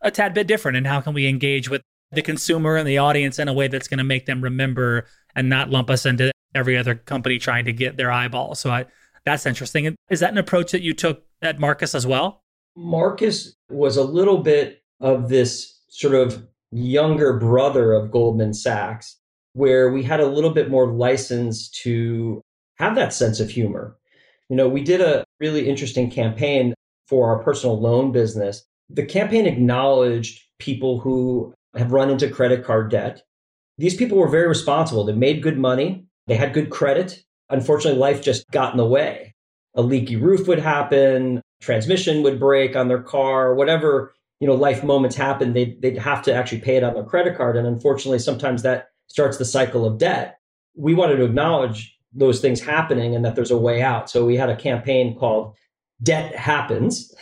a 0.01 0.11
tad 0.11 0.33
bit 0.33 0.47
different? 0.47 0.77
And 0.77 0.87
how 0.87 1.01
can 1.01 1.13
we 1.13 1.27
engage 1.27 1.69
with 1.69 1.81
the 2.11 2.21
consumer 2.21 2.77
and 2.77 2.87
the 2.87 2.99
audience 2.99 3.39
in 3.39 3.47
a 3.47 3.53
way 3.53 3.67
that's 3.67 3.87
going 3.87 3.97
to 3.97 4.03
make 4.03 4.25
them 4.25 4.41
remember 4.41 5.05
and 5.35 5.49
not 5.49 5.69
lump 5.69 5.89
us 5.89 6.05
into 6.05 6.31
every 6.55 6.77
other 6.77 6.95
company 6.95 7.37
trying 7.37 7.65
to 7.65 7.73
get 7.73 7.97
their 7.97 8.11
eyeball? 8.11 8.55
So 8.55 8.69
I, 8.69 8.85
that's 9.25 9.45
interesting. 9.45 9.95
Is 10.09 10.21
that 10.21 10.31
an 10.31 10.37
approach 10.37 10.71
that 10.71 10.81
you 10.81 10.93
took 10.93 11.25
at 11.41 11.59
Marcus 11.59 11.93
as 11.93 12.07
well? 12.07 12.43
Marcus 12.77 13.55
was 13.69 13.97
a 13.97 14.03
little 14.03 14.37
bit 14.37 14.83
of 15.01 15.29
this 15.29 15.79
sort 15.89 16.13
of 16.13 16.47
younger 16.71 17.33
brother 17.33 17.91
of 17.93 18.11
Goldman 18.11 18.53
Sachs, 18.53 19.17
where 19.53 19.91
we 19.91 20.03
had 20.03 20.19
a 20.19 20.27
little 20.27 20.51
bit 20.51 20.69
more 20.69 20.91
license 20.91 21.69
to 21.69 22.41
have 22.75 22.95
that 22.95 23.13
sense 23.13 23.39
of 23.39 23.49
humor. 23.49 23.97
You 24.49 24.55
know, 24.55 24.69
we 24.69 24.83
did 24.83 25.01
a 25.01 25.23
really 25.39 25.67
interesting 25.67 26.11
campaign 26.11 26.75
for 27.07 27.29
our 27.29 27.43
personal 27.43 27.79
loan 27.79 28.11
business. 28.11 28.63
The 28.89 29.05
campaign 29.05 29.47
acknowledged 29.47 30.39
people 30.59 30.99
who 30.99 31.53
have 31.75 31.91
run 31.91 32.11
into 32.11 32.29
credit 32.29 32.63
card 32.63 32.91
debt. 32.91 33.23
These 33.79 33.95
people 33.95 34.19
were 34.19 34.29
very 34.29 34.47
responsible. 34.47 35.03
They 35.03 35.13
made 35.13 35.41
good 35.43 35.57
money, 35.57 36.05
they 36.27 36.35
had 36.35 36.53
good 36.53 36.69
credit. 36.69 37.23
Unfortunately, 37.49 37.99
life 37.99 38.21
just 38.21 38.49
got 38.51 38.73
in 38.73 38.77
the 38.77 38.85
way. 38.85 39.33
A 39.73 39.81
leaky 39.81 40.15
roof 40.15 40.47
would 40.47 40.59
happen, 40.59 41.41
transmission 41.61 42.23
would 42.23 42.39
break 42.39 42.75
on 42.75 42.87
their 42.87 43.01
car, 43.01 43.53
whatever 43.53 44.13
you 44.39 44.47
know 44.47 44.55
life 44.55 44.83
moments 44.83 45.15
happen, 45.15 45.53
they'd 45.53 45.81
they'd 45.81 45.97
have 45.97 46.21
to 46.23 46.33
actually 46.33 46.61
pay 46.61 46.77
it 46.77 46.83
on 46.83 46.93
their 46.93 47.03
credit 47.03 47.35
card, 47.35 47.57
and 47.57 47.67
unfortunately, 47.67 48.19
sometimes 48.19 48.63
that 48.63 48.89
starts 49.07 49.37
the 49.37 49.45
cycle 49.45 49.85
of 49.85 49.97
debt. 49.97 50.39
We 50.75 50.93
wanted 50.93 51.17
to 51.17 51.25
acknowledge 51.25 51.97
those 52.13 52.39
things 52.39 52.61
happening 52.61 53.15
and 53.15 53.23
that 53.25 53.35
there's 53.35 53.51
a 53.51 53.57
way 53.57 53.81
out. 53.81 54.09
So 54.09 54.25
we 54.25 54.35
had 54.35 54.49
a 54.49 54.55
campaign 54.55 55.17
called 55.17 55.55
"Debt 56.03 56.35
Happens." 56.35 57.13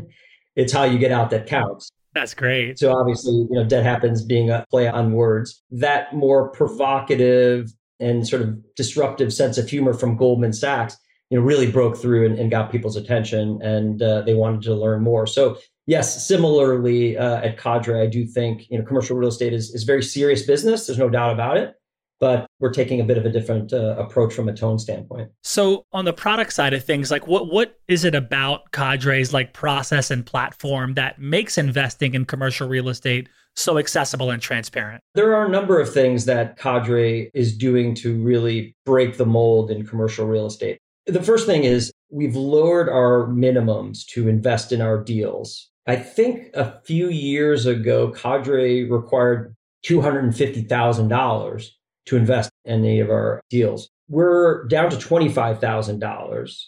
it's 0.56 0.72
how 0.72 0.84
you 0.84 0.98
get 0.98 1.12
out 1.12 1.30
that 1.30 1.46
counts. 1.46 1.90
That's 2.14 2.34
great. 2.34 2.78
So 2.78 2.96
obviously, 2.96 3.32
you 3.32 3.48
know, 3.50 3.64
debt 3.64 3.84
happens 3.84 4.24
being 4.24 4.50
a 4.50 4.64
play 4.70 4.86
on 4.86 5.12
words. 5.12 5.62
That 5.70 6.14
more 6.14 6.48
provocative 6.50 7.72
and 7.98 8.26
sort 8.26 8.42
of 8.42 8.56
disruptive 8.76 9.32
sense 9.32 9.58
of 9.58 9.68
humor 9.68 9.94
from 9.94 10.16
Goldman 10.16 10.52
Sachs 10.52 10.96
you 11.34 11.40
know 11.40 11.44
really 11.44 11.68
broke 11.68 11.96
through 11.96 12.26
and, 12.26 12.38
and 12.38 12.48
got 12.48 12.70
people's 12.70 12.94
attention 12.94 13.60
and 13.60 14.00
uh, 14.00 14.22
they 14.22 14.34
wanted 14.34 14.62
to 14.62 14.72
learn 14.72 15.02
more 15.02 15.26
so 15.26 15.58
yes 15.86 16.24
similarly 16.24 17.18
uh, 17.18 17.40
at 17.40 17.58
cadre 17.58 18.00
i 18.00 18.06
do 18.06 18.24
think 18.24 18.70
you 18.70 18.78
know 18.78 18.84
commercial 18.84 19.16
real 19.16 19.28
estate 19.28 19.52
is, 19.52 19.70
is 19.74 19.82
very 19.82 20.02
serious 20.02 20.42
business 20.46 20.86
there's 20.86 20.98
no 20.98 21.10
doubt 21.10 21.32
about 21.32 21.56
it 21.56 21.74
but 22.20 22.46
we're 22.60 22.72
taking 22.72 23.00
a 23.00 23.04
bit 23.04 23.18
of 23.18 23.26
a 23.26 23.28
different 23.28 23.72
uh, 23.72 23.96
approach 23.98 24.32
from 24.32 24.48
a 24.48 24.54
tone 24.54 24.78
standpoint. 24.78 25.30
So 25.42 25.84
on 25.92 26.04
the 26.04 26.12
product 26.12 26.52
side 26.52 26.72
of 26.72 26.84
things, 26.84 27.10
like 27.10 27.26
what 27.26 27.52
what 27.52 27.78
is 27.88 28.04
it 28.04 28.14
about 28.14 28.70
Cadre's 28.72 29.34
like 29.34 29.52
process 29.52 30.10
and 30.10 30.24
platform 30.24 30.94
that 30.94 31.18
makes 31.18 31.58
investing 31.58 32.14
in 32.14 32.24
commercial 32.24 32.68
real 32.68 32.88
estate 32.88 33.28
so 33.56 33.78
accessible 33.78 34.30
and 34.30 34.40
transparent? 34.40 35.02
There 35.14 35.34
are 35.34 35.44
a 35.44 35.48
number 35.48 35.80
of 35.80 35.92
things 35.92 36.24
that 36.24 36.56
Cadre 36.56 37.30
is 37.34 37.56
doing 37.56 37.94
to 37.96 38.16
really 38.22 38.74
break 38.86 39.16
the 39.16 39.26
mold 39.26 39.70
in 39.70 39.84
commercial 39.84 40.26
real 40.26 40.46
estate. 40.46 40.78
The 41.06 41.22
first 41.22 41.46
thing 41.46 41.64
is 41.64 41.92
we've 42.10 42.36
lowered 42.36 42.88
our 42.88 43.26
minimums 43.26 44.06
to 44.08 44.28
invest 44.28 44.72
in 44.72 44.80
our 44.80 45.02
deals. 45.02 45.68
I 45.86 45.96
think 45.96 46.48
a 46.54 46.80
few 46.84 47.10
years 47.10 47.66
ago, 47.66 48.10
Cadre 48.10 48.90
required 48.90 49.54
$250,000 49.84 51.68
to 52.06 52.16
invest 52.16 52.50
in 52.64 52.84
any 52.84 53.00
of 53.00 53.10
our 53.10 53.42
deals. 53.50 53.90
We're 54.08 54.66
down 54.68 54.90
to 54.90 54.96
$25,000 54.96 56.62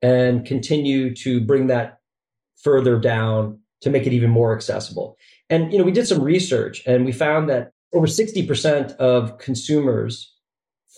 and 0.00 0.46
continue 0.46 1.14
to 1.16 1.40
bring 1.40 1.66
that 1.66 1.98
further 2.62 2.98
down 2.98 3.58
to 3.82 3.90
make 3.90 4.06
it 4.06 4.12
even 4.12 4.30
more 4.30 4.54
accessible. 4.54 5.16
And 5.50 5.70
you 5.70 5.78
know, 5.78 5.84
we 5.84 5.92
did 5.92 6.06
some 6.06 6.22
research 6.22 6.82
and 6.86 7.04
we 7.04 7.12
found 7.12 7.50
that 7.50 7.72
over 7.92 8.06
60% 8.06 8.96
of 8.96 9.36
consumers 9.38 10.32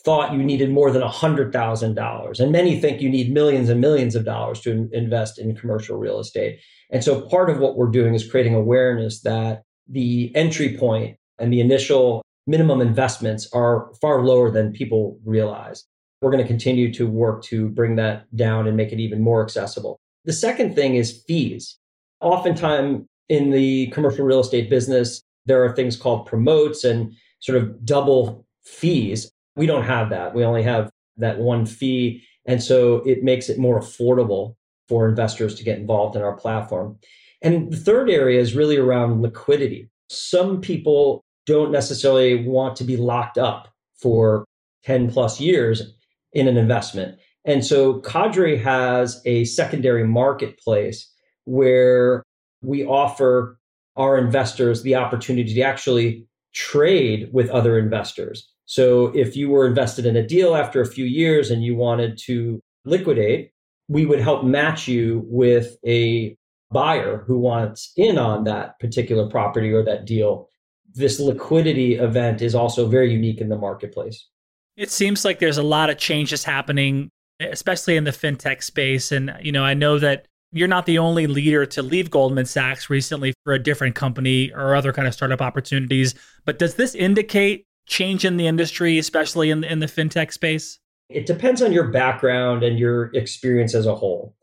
thought 0.05 0.33
you 0.33 0.43
needed 0.43 0.71
more 0.71 0.91
than 0.91 1.03
$100,000 1.03 2.41
and 2.41 2.53
many 2.53 2.79
think 2.79 3.01
you 3.01 3.09
need 3.09 3.33
millions 3.33 3.69
and 3.69 3.81
millions 3.81 4.15
of 4.15 4.25
dollars 4.25 4.61
to 4.61 4.89
invest 4.93 5.39
in 5.39 5.57
commercial 5.57 5.97
real 5.97 6.21
estate. 6.21 6.61
And 6.91 7.03
so 7.03 7.23
part 7.23 7.49
of 7.49 7.59
what 7.59 7.77
we're 7.77 7.91
doing 7.91 8.15
is 8.15 8.29
creating 8.29 8.55
awareness 8.55 9.23
that 9.23 9.63
the 9.89 10.31
entry 10.35 10.77
point 10.77 11.17
and 11.39 11.53
the 11.53 11.61
initial 11.61 12.23
minimum 12.47 12.81
investments 12.81 13.49
are 13.53 13.91
far 14.01 14.25
lower 14.25 14.51
than 14.51 14.73
people 14.73 15.19
realize. 15.25 15.85
We're 16.21 16.31
going 16.31 16.43
to 16.43 16.49
continue 16.49 16.93
to 16.95 17.07
work 17.07 17.43
to 17.45 17.69
bring 17.69 17.97
that 17.97 18.25
down 18.37 18.67
and 18.67 18.77
make 18.77 18.93
it 18.93 19.01
even 19.01 19.23
more 19.23 19.43
accessible. 19.43 19.99
The 20.25 20.33
second 20.33 20.75
thing 20.75 20.95
is 20.95 21.23
fees. 21.27 21.79
Oftentimes 22.21 23.07
in 23.29 23.51
the 23.51 23.89
commercial 23.89 24.25
real 24.25 24.41
estate 24.41 24.71
business, 24.71 25.23
there 25.47 25.65
are 25.65 25.75
things 25.75 25.97
called 25.97 26.27
promotes 26.27 26.85
and 26.85 27.13
sort 27.41 27.59
of 27.59 27.85
double 27.85 28.47
fees. 28.65 29.31
We 29.57 29.67
don't 29.67 29.85
have 29.85 30.11
that. 30.11 30.35
We 30.35 30.45
only 30.45 30.63
have 30.63 30.91
that 31.17 31.39
one 31.39 31.67
fee. 31.67 32.23
And 32.47 32.63
so 32.63 32.97
it 33.07 33.23
makes 33.23 33.49
it 33.49 33.59
more 33.59 33.81
affordable 33.81 34.57
for 34.89 35.09
investors 35.09 35.55
to 35.57 35.65
get 35.65 35.79
involved 35.79 36.17
in 36.17 36.23
our 36.23 36.35
platform. 36.35 36.99
And 37.41 37.73
the 37.73 37.77
third 37.77 38.11
area 38.11 38.41
is 38.41 38.55
really 38.55 38.77
around 38.77 39.23
liquidity. 39.23 39.89
Some 40.09 40.61
people 40.61 41.23
don't 41.47 41.73
necessarily 41.73 42.47
want 42.47 42.77
to 42.77 42.85
be 42.85 42.97
locked 42.97 43.39
up 43.39 43.69
for 44.01 44.45
10 44.85 45.11
plus 45.11 45.41
years 45.41 45.95
in 46.33 46.49
an 46.49 46.57
investment. 46.57 47.19
And 47.45 47.65
so 47.65 48.01
Cadre 48.01 48.57
has 48.57 49.21
a 49.25 49.45
secondary 49.45 50.07
marketplace 50.07 51.11
where 51.45 52.23
we 52.63 52.85
offer 52.85 53.59
our 53.97 54.17
investors 54.17 54.83
the 54.83 54.95
opportunity 54.95 55.55
to 55.55 55.61
actually 55.61 56.27
trade 56.55 57.29
with 57.33 57.51
other 57.51 57.79
investors. 57.79 58.51
So 58.67 59.07
if 59.15 59.37
you 59.37 59.51
were 59.51 59.67
invested 59.67 60.07
in 60.07 60.17
a 60.17 60.27
deal 60.27 60.55
after 60.55 60.81
a 60.81 60.87
few 60.87 61.05
years 61.05 61.51
and 61.51 61.63
you 61.63 61.77
wanted 61.77 62.19
to 62.27 62.61
liquidate, 62.85 63.51
we 63.89 64.07
would 64.07 64.21
help 64.21 64.45
match 64.45 64.89
you 64.89 65.23
with 65.27 65.77
a 65.87 66.37
buyer 66.71 67.25
who 67.27 67.39
wants 67.39 67.93
in 67.97 68.19
on 68.19 68.45
that 68.45 68.79
particular 68.81 69.29
property 69.29 69.71
or 69.71 69.85
that 69.85 70.07
deal. 70.07 70.49
This 70.95 71.21
liquidity 71.21 71.97
event 71.97 72.41
is 72.41 72.55
also 72.55 72.87
very 72.87 73.13
unique 73.13 73.41
in 73.41 73.49
the 73.49 73.59
marketplace. 73.59 74.29
It 74.77 74.91
seems 74.91 75.25
like 75.25 75.39
there's 75.39 75.59
a 75.59 75.63
lot 75.63 75.91
of 75.91 75.99
changes 75.99 76.45
happening, 76.45 77.11
especially 77.41 77.97
in 77.97 78.05
the 78.05 78.11
fintech 78.11 78.63
space. 78.63 79.13
And, 79.13 79.33
you 79.41 79.53
know, 79.53 79.65
I 79.65 79.75
know 79.75 79.99
that 79.99 80.27
you're 80.53 80.69
not 80.69 80.87
the 80.87 80.99
only 80.99 81.27
leader 81.27 81.67
to 81.67 81.83
leave 81.83 82.11
Goldman 82.11 82.47
Sachs 82.47 82.89
recently 82.89 83.35
for 83.45 83.53
a 83.53 83.59
different 83.59 83.95
company 83.95 84.53
or 84.53 84.75
other 84.75 84.93
kind 84.93 85.07
of 85.07 85.15
startup 85.15 85.43
opportunities. 85.43 86.15
But 86.45 86.59
does 86.59 86.77
this 86.77 86.95
indicate 86.95 87.67
change 87.87 88.25
in 88.25 88.37
the 88.37 88.47
industry, 88.47 88.99
especially 88.99 89.51
in 89.51 89.65
in 89.65 89.81
the 89.81 89.87
fintech 89.87 90.33
space? 90.33 90.79
It 91.09 91.27
depends 91.27 91.63
on 91.63 91.73
your 91.73 91.89
background 91.89 92.63
and 92.63 92.79
your 92.79 93.15
experience 93.15 93.75
as 93.75 93.87
a 93.87 93.95
whole. 93.95 94.35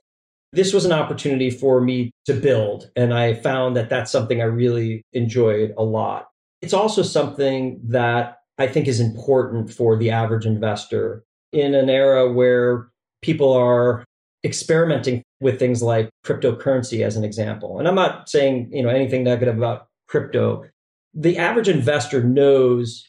This 0.54 0.74
was 0.74 0.86
an 0.86 0.92
opportunity 0.92 1.50
for 1.50 1.82
me 1.82 2.12
to 2.26 2.34
build, 2.34 2.92
and 2.96 3.14
I 3.14 3.34
found 3.34 3.76
that 3.78 3.90
that's 3.90 4.12
something 4.12 4.42
I 4.42 4.46
really 4.46 5.02
enjoyed 5.14 5.74
a 5.78 5.84
lot. 5.84 6.28
It's 6.62 6.74
also 6.74 7.02
something 7.02 7.80
that 7.86 8.40
I 8.58 8.68
think 8.68 8.88
is 8.88 9.00
important 9.00 9.72
for 9.74 9.98
the 9.98 10.12
average 10.12 10.46
investor 10.46 11.24
in 11.52 11.74
an 11.74 11.90
era 11.90 12.32
where 12.32 12.90
people 13.22 13.52
are 13.54 14.04
experimenting 14.44 15.24
with 15.40 15.60
things 15.60 15.82
like 15.82 16.10
cryptocurrency 16.26 17.04
as 17.06 17.16
an 17.16 17.24
example. 17.24 17.80
And 17.80 17.88
I'm 17.88 17.96
not 17.96 18.30
saying, 18.30 18.70
you 18.72 18.84
know, 18.84 18.90
anything 18.90 19.24
negative 19.24 19.58
about 19.58 19.88
crypto. 20.08 20.66
The 21.14 21.38
average 21.38 21.70
investor 21.70 22.24
knows 22.24 23.08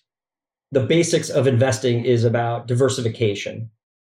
the 0.73 0.81
basics 0.81 1.29
of 1.29 1.47
investing 1.47 2.05
is 2.05 2.25
about 2.25 2.67
diversification. 2.67 3.71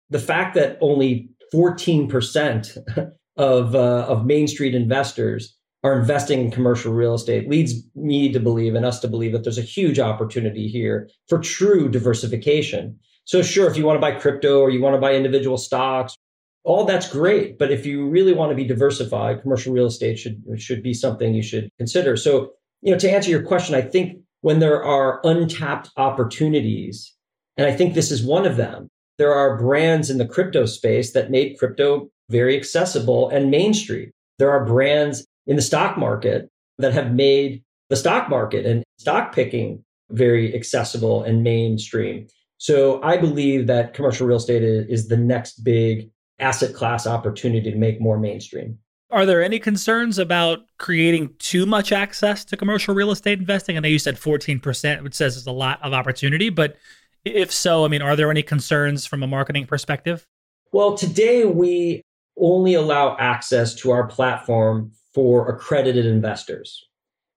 The 0.10 0.20
fact 0.20 0.56
that 0.56 0.78
only 0.82 1.30
14% 1.54 2.78
of, 3.38 3.76
uh, 3.76 4.06
of 4.08 4.26
Main 4.26 4.48
Street 4.48 4.76
investors 4.76 5.56
are 5.84 5.98
investing 5.98 6.42
in 6.42 6.52
commercial 6.52 6.92
real 6.92 7.14
estate 7.14 7.48
leads 7.48 7.76
me 7.96 8.32
to 8.32 8.40
believe 8.40 8.74
and 8.74 8.86
us 8.86 9.00
to 9.00 9.08
believe 9.08 9.32
that 9.32 9.44
there's 9.44 9.60
a 9.60 9.62
huge 9.62 10.00
opportunity 10.00 10.68
here 10.68 11.10
for 11.30 11.38
true 11.38 11.88
diversification. 11.88 12.98
So, 13.26 13.42
sure, 13.44 13.70
if 13.70 13.78
you 13.78 13.86
want 13.86 13.98
to 13.98 14.02
buy 14.02 14.20
crypto 14.20 14.60
or 14.60 14.72
you 14.72 14.82
want 14.82 14.96
to 14.96 15.02
buy 15.02 15.14
individual 15.14 15.58
stocks, 15.58 16.16
all 16.64 16.86
that's 16.86 17.08
great. 17.08 17.60
But 17.60 17.72
if 17.72 17.86
you 17.86 18.10
really 18.10 18.34
want 18.34 18.52
to 18.52 18.56
be 18.56 18.66
diversified, 18.66 19.42
commercial 19.42 19.72
real 19.72 19.86
estate 19.86 20.18
should, 20.18 20.42
should 20.58 20.82
be 20.82 20.94
something 20.94 21.34
you 21.34 21.44
should 21.44 21.70
consider. 21.78 22.18
So, 22.18 22.54
you 22.82 22.92
know, 22.92 22.98
to 22.98 23.12
answer 23.12 23.30
your 23.30 23.44
question, 23.44 23.76
I 23.76 23.82
think 23.82 24.20
when 24.42 24.60
there 24.60 24.84
are 24.84 25.20
untapped 25.24 25.90
opportunities, 25.98 27.14
and 27.58 27.68
I 27.68 27.76
think 27.76 27.94
this 27.94 28.12
is 28.12 28.24
one 28.24 28.46
of 28.46 28.58
them, 28.58 28.88
there 29.18 29.34
are 29.34 29.58
brands 29.58 30.10
in 30.10 30.18
the 30.18 30.28
crypto 30.28 30.66
space 30.66 31.14
that 31.14 31.32
made 31.32 31.58
crypto 31.58 32.10
very 32.30 32.56
accessible 32.56 33.30
and 33.30 33.50
mainstream. 33.50 34.12
There 34.38 34.52
are 34.52 34.66
brands 34.66 35.26
in 35.48 35.56
the 35.56 35.62
stock 35.62 35.98
market 35.98 36.50
that 36.78 36.94
have 36.94 37.14
made 37.14 37.64
the 37.90 37.96
stock 37.96 38.30
market 38.30 38.66
and 38.66 38.84
stock 39.00 39.34
picking 39.34 39.84
very 40.12 40.54
accessible 40.54 41.24
and 41.24 41.44
mainstream. 41.44 42.28
So 42.58 43.02
I 43.02 43.18
believe 43.18 43.68
that 43.68 43.94
commercial 43.94 44.28
real 44.28 44.38
estate 44.38 44.64
is 44.64 45.08
the 45.08 45.18
next 45.18 45.64
big 45.64 46.10
asset 46.40 46.74
class 46.76 47.08
opportunity 47.08 47.72
to 47.72 47.78
make 47.78 48.00
more 48.00 48.20
mainstream. 48.20 48.78
Are 49.10 49.26
there 49.26 49.42
any 49.42 49.58
concerns 49.58 50.20
about 50.20 50.66
creating 50.78 51.34
too 51.40 51.66
much 51.66 51.94
access 51.94 52.44
to 52.46 52.58
commercial 52.58 52.94
real 52.94 53.12
estate 53.12 53.40
investing? 53.40 53.78
I 53.78 53.80
know 53.80 53.88
you 53.88 54.00
said 54.00 54.16
14%, 54.16 55.02
which 55.02 55.14
says 55.14 55.36
there's 55.36 55.48
a 55.48 55.52
lot 55.52 55.82
of 55.82 55.94
opportunity, 55.94 56.50
but 56.50 56.76
if 57.24 57.52
so, 57.52 57.86
I 57.86 57.88
mean, 57.88 58.02
are 58.02 58.18
there 58.18 58.30
any 58.30 58.44
concerns 58.44 59.06
from 59.06 59.24
a 59.24 59.28
marketing 59.28 59.66
perspective? 59.66 60.26
Well, 60.74 60.98
today 60.98 61.46
we 61.46 62.02
only 62.38 62.74
allow 62.74 63.16
access 63.18 63.74
to 63.76 63.92
our 63.92 64.08
platform 64.08 64.92
for 65.14 65.48
accredited 65.48 66.06
investors, 66.06 66.86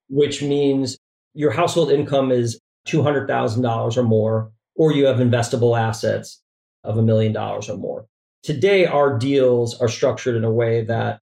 which 0.09 0.42
means 0.42 0.98
your 1.35 1.52
household 1.52 1.92
income 1.92 2.33
is 2.33 2.59
$200,000 2.88 3.96
or 3.96 4.02
more, 4.02 4.50
or 4.74 4.92
you 4.92 5.06
have 5.06 5.18
investable 5.18 5.78
assets 5.78 6.42
of 6.83 6.98
a 6.98 7.02
million 7.02 7.33
dollars 7.33 7.70
or 7.70 7.76
more. 7.76 8.06
Today, 8.42 8.87
our 8.87 9.16
deals 9.16 9.80
are 9.80 9.88
structured 9.88 10.35
in 10.35 10.44
a 10.44 10.50
way 10.50 10.83
that 10.85 11.20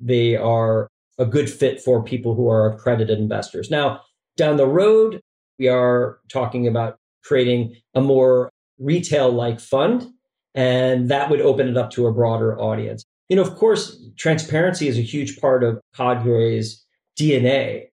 they 0.00 0.36
are 0.36 0.88
a 1.18 1.26
good 1.26 1.50
fit 1.50 1.80
for 1.80 2.02
people 2.02 2.34
who 2.34 2.48
are 2.48 2.72
accredited 2.72 3.18
investors. 3.18 3.70
Now, 3.70 4.00
down 4.36 4.56
the 4.56 4.66
road, 4.66 5.20
we 5.58 5.68
are 5.68 6.18
talking 6.30 6.66
about 6.66 6.96
creating 7.22 7.76
a 7.94 8.00
more 8.00 8.50
retail 8.78 9.30
like 9.30 9.60
fund, 9.60 10.06
and 10.54 11.10
that 11.10 11.28
would 11.30 11.40
open 11.42 11.68
it 11.68 11.76
up 11.76 11.90
to 11.90 12.06
a 12.06 12.12
broader 12.12 12.58
audience. 12.58 13.04
You 13.28 13.36
know, 13.36 13.42
of 13.42 13.54
course, 13.56 14.02
transparency 14.16 14.88
is 14.88 14.98
a 14.98 15.02
huge 15.02 15.38
part 15.38 15.62
of 15.62 15.80
Cadre's 15.94 16.84
DNA. 17.18 17.88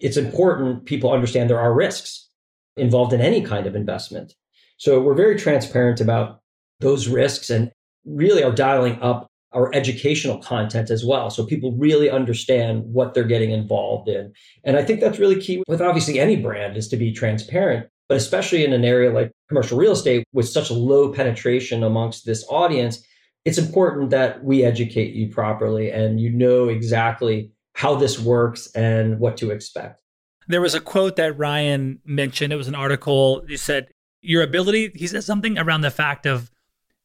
It's 0.00 0.16
important 0.16 0.84
people 0.84 1.12
understand 1.12 1.48
there 1.48 1.60
are 1.60 1.72
risks 1.72 2.28
involved 2.76 3.12
in 3.12 3.20
any 3.20 3.40
kind 3.40 3.66
of 3.66 3.76
investment. 3.76 4.34
So 4.76 5.00
we're 5.00 5.14
very 5.14 5.36
transparent 5.36 6.00
about 6.00 6.40
those 6.80 7.08
risks 7.08 7.48
and 7.48 7.70
really 8.04 8.42
are 8.42 8.52
dialing 8.52 9.00
up 9.00 9.28
our 9.54 9.74
educational 9.74 10.38
content 10.38 10.90
as 10.90 11.04
well. 11.04 11.30
So 11.30 11.46
people 11.46 11.72
really 11.72 12.10
understand 12.10 12.82
what 12.84 13.14
they're 13.14 13.24
getting 13.24 13.50
involved 13.50 14.08
in. 14.08 14.32
And 14.64 14.76
I 14.76 14.84
think 14.84 15.00
that's 15.00 15.18
really 15.18 15.40
key 15.40 15.62
with 15.68 15.80
obviously 15.80 16.18
any 16.18 16.36
brand 16.36 16.76
is 16.76 16.88
to 16.88 16.96
be 16.96 17.12
transparent, 17.12 17.86
but 18.08 18.16
especially 18.16 18.64
in 18.64 18.72
an 18.72 18.84
area 18.84 19.12
like 19.12 19.30
commercial 19.48 19.78
real 19.78 19.92
estate 19.92 20.24
with 20.32 20.48
such 20.48 20.70
a 20.70 20.74
low 20.74 21.12
penetration 21.12 21.82
amongst 21.84 22.26
this 22.26 22.44
audience, 22.48 23.04
it's 23.44 23.58
important 23.58 24.10
that 24.10 24.42
we 24.42 24.64
educate 24.64 25.14
you 25.14 25.28
properly 25.28 25.90
and 25.90 26.20
you 26.20 26.30
know 26.30 26.68
exactly 26.68 27.50
how 27.74 27.94
this 27.94 28.18
works 28.18 28.68
and 28.74 29.18
what 29.18 29.36
to 29.36 29.50
expect. 29.50 30.00
There 30.48 30.60
was 30.60 30.74
a 30.74 30.80
quote 30.80 31.16
that 31.16 31.38
Ryan 31.38 32.00
mentioned. 32.04 32.52
It 32.52 32.56
was 32.56 32.68
an 32.68 32.74
article. 32.74 33.44
He 33.48 33.56
said, 33.56 33.88
Your 34.20 34.42
ability, 34.42 34.92
he 34.94 35.06
said 35.06 35.24
something 35.24 35.58
around 35.58 35.80
the 35.80 35.90
fact 35.90 36.26
of 36.26 36.50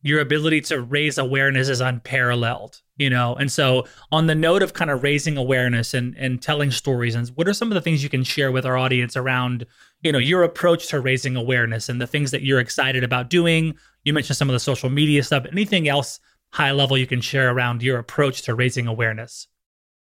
your 0.01 0.19
ability 0.19 0.61
to 0.61 0.81
raise 0.81 1.17
awareness 1.17 1.69
is 1.69 1.81
unparalleled 1.81 2.81
you 2.99 3.09
know? 3.09 3.33
And 3.35 3.51
so 3.51 3.85
on 4.11 4.27
the 4.27 4.35
note 4.35 4.61
of 4.61 4.73
kind 4.73 4.91
of 4.91 5.01
raising 5.01 5.37
awareness 5.37 5.95
and 5.95 6.15
and 6.17 6.39
telling 6.39 6.69
stories 6.69 7.15
and 7.15 7.27
what 7.29 7.47
are 7.47 7.53
some 7.53 7.71
of 7.71 7.75
the 7.75 7.81
things 7.81 8.03
you 8.03 8.09
can 8.09 8.23
share 8.23 8.51
with 8.51 8.65
our 8.65 8.77
audience 8.77 9.17
around 9.17 9.65
you 10.01 10.11
know 10.11 10.19
your 10.19 10.43
approach 10.43 10.87
to 10.89 10.99
raising 10.99 11.35
awareness 11.35 11.89
and 11.89 11.99
the 11.99 12.07
things 12.07 12.29
that 12.31 12.43
you're 12.43 12.59
excited 12.59 13.03
about 13.03 13.31
doing? 13.31 13.75
You 14.03 14.13
mentioned 14.13 14.37
some 14.37 14.49
of 14.49 14.53
the 14.53 14.59
social 14.59 14.89
media 14.89 15.23
stuff. 15.23 15.45
Anything 15.51 15.87
else 15.87 16.19
high 16.51 16.71
level 16.71 16.97
you 16.97 17.07
can 17.07 17.21
share 17.21 17.51
around 17.51 17.81
your 17.81 17.97
approach 17.97 18.43
to 18.43 18.53
raising 18.53 18.85
awareness? 18.85 19.47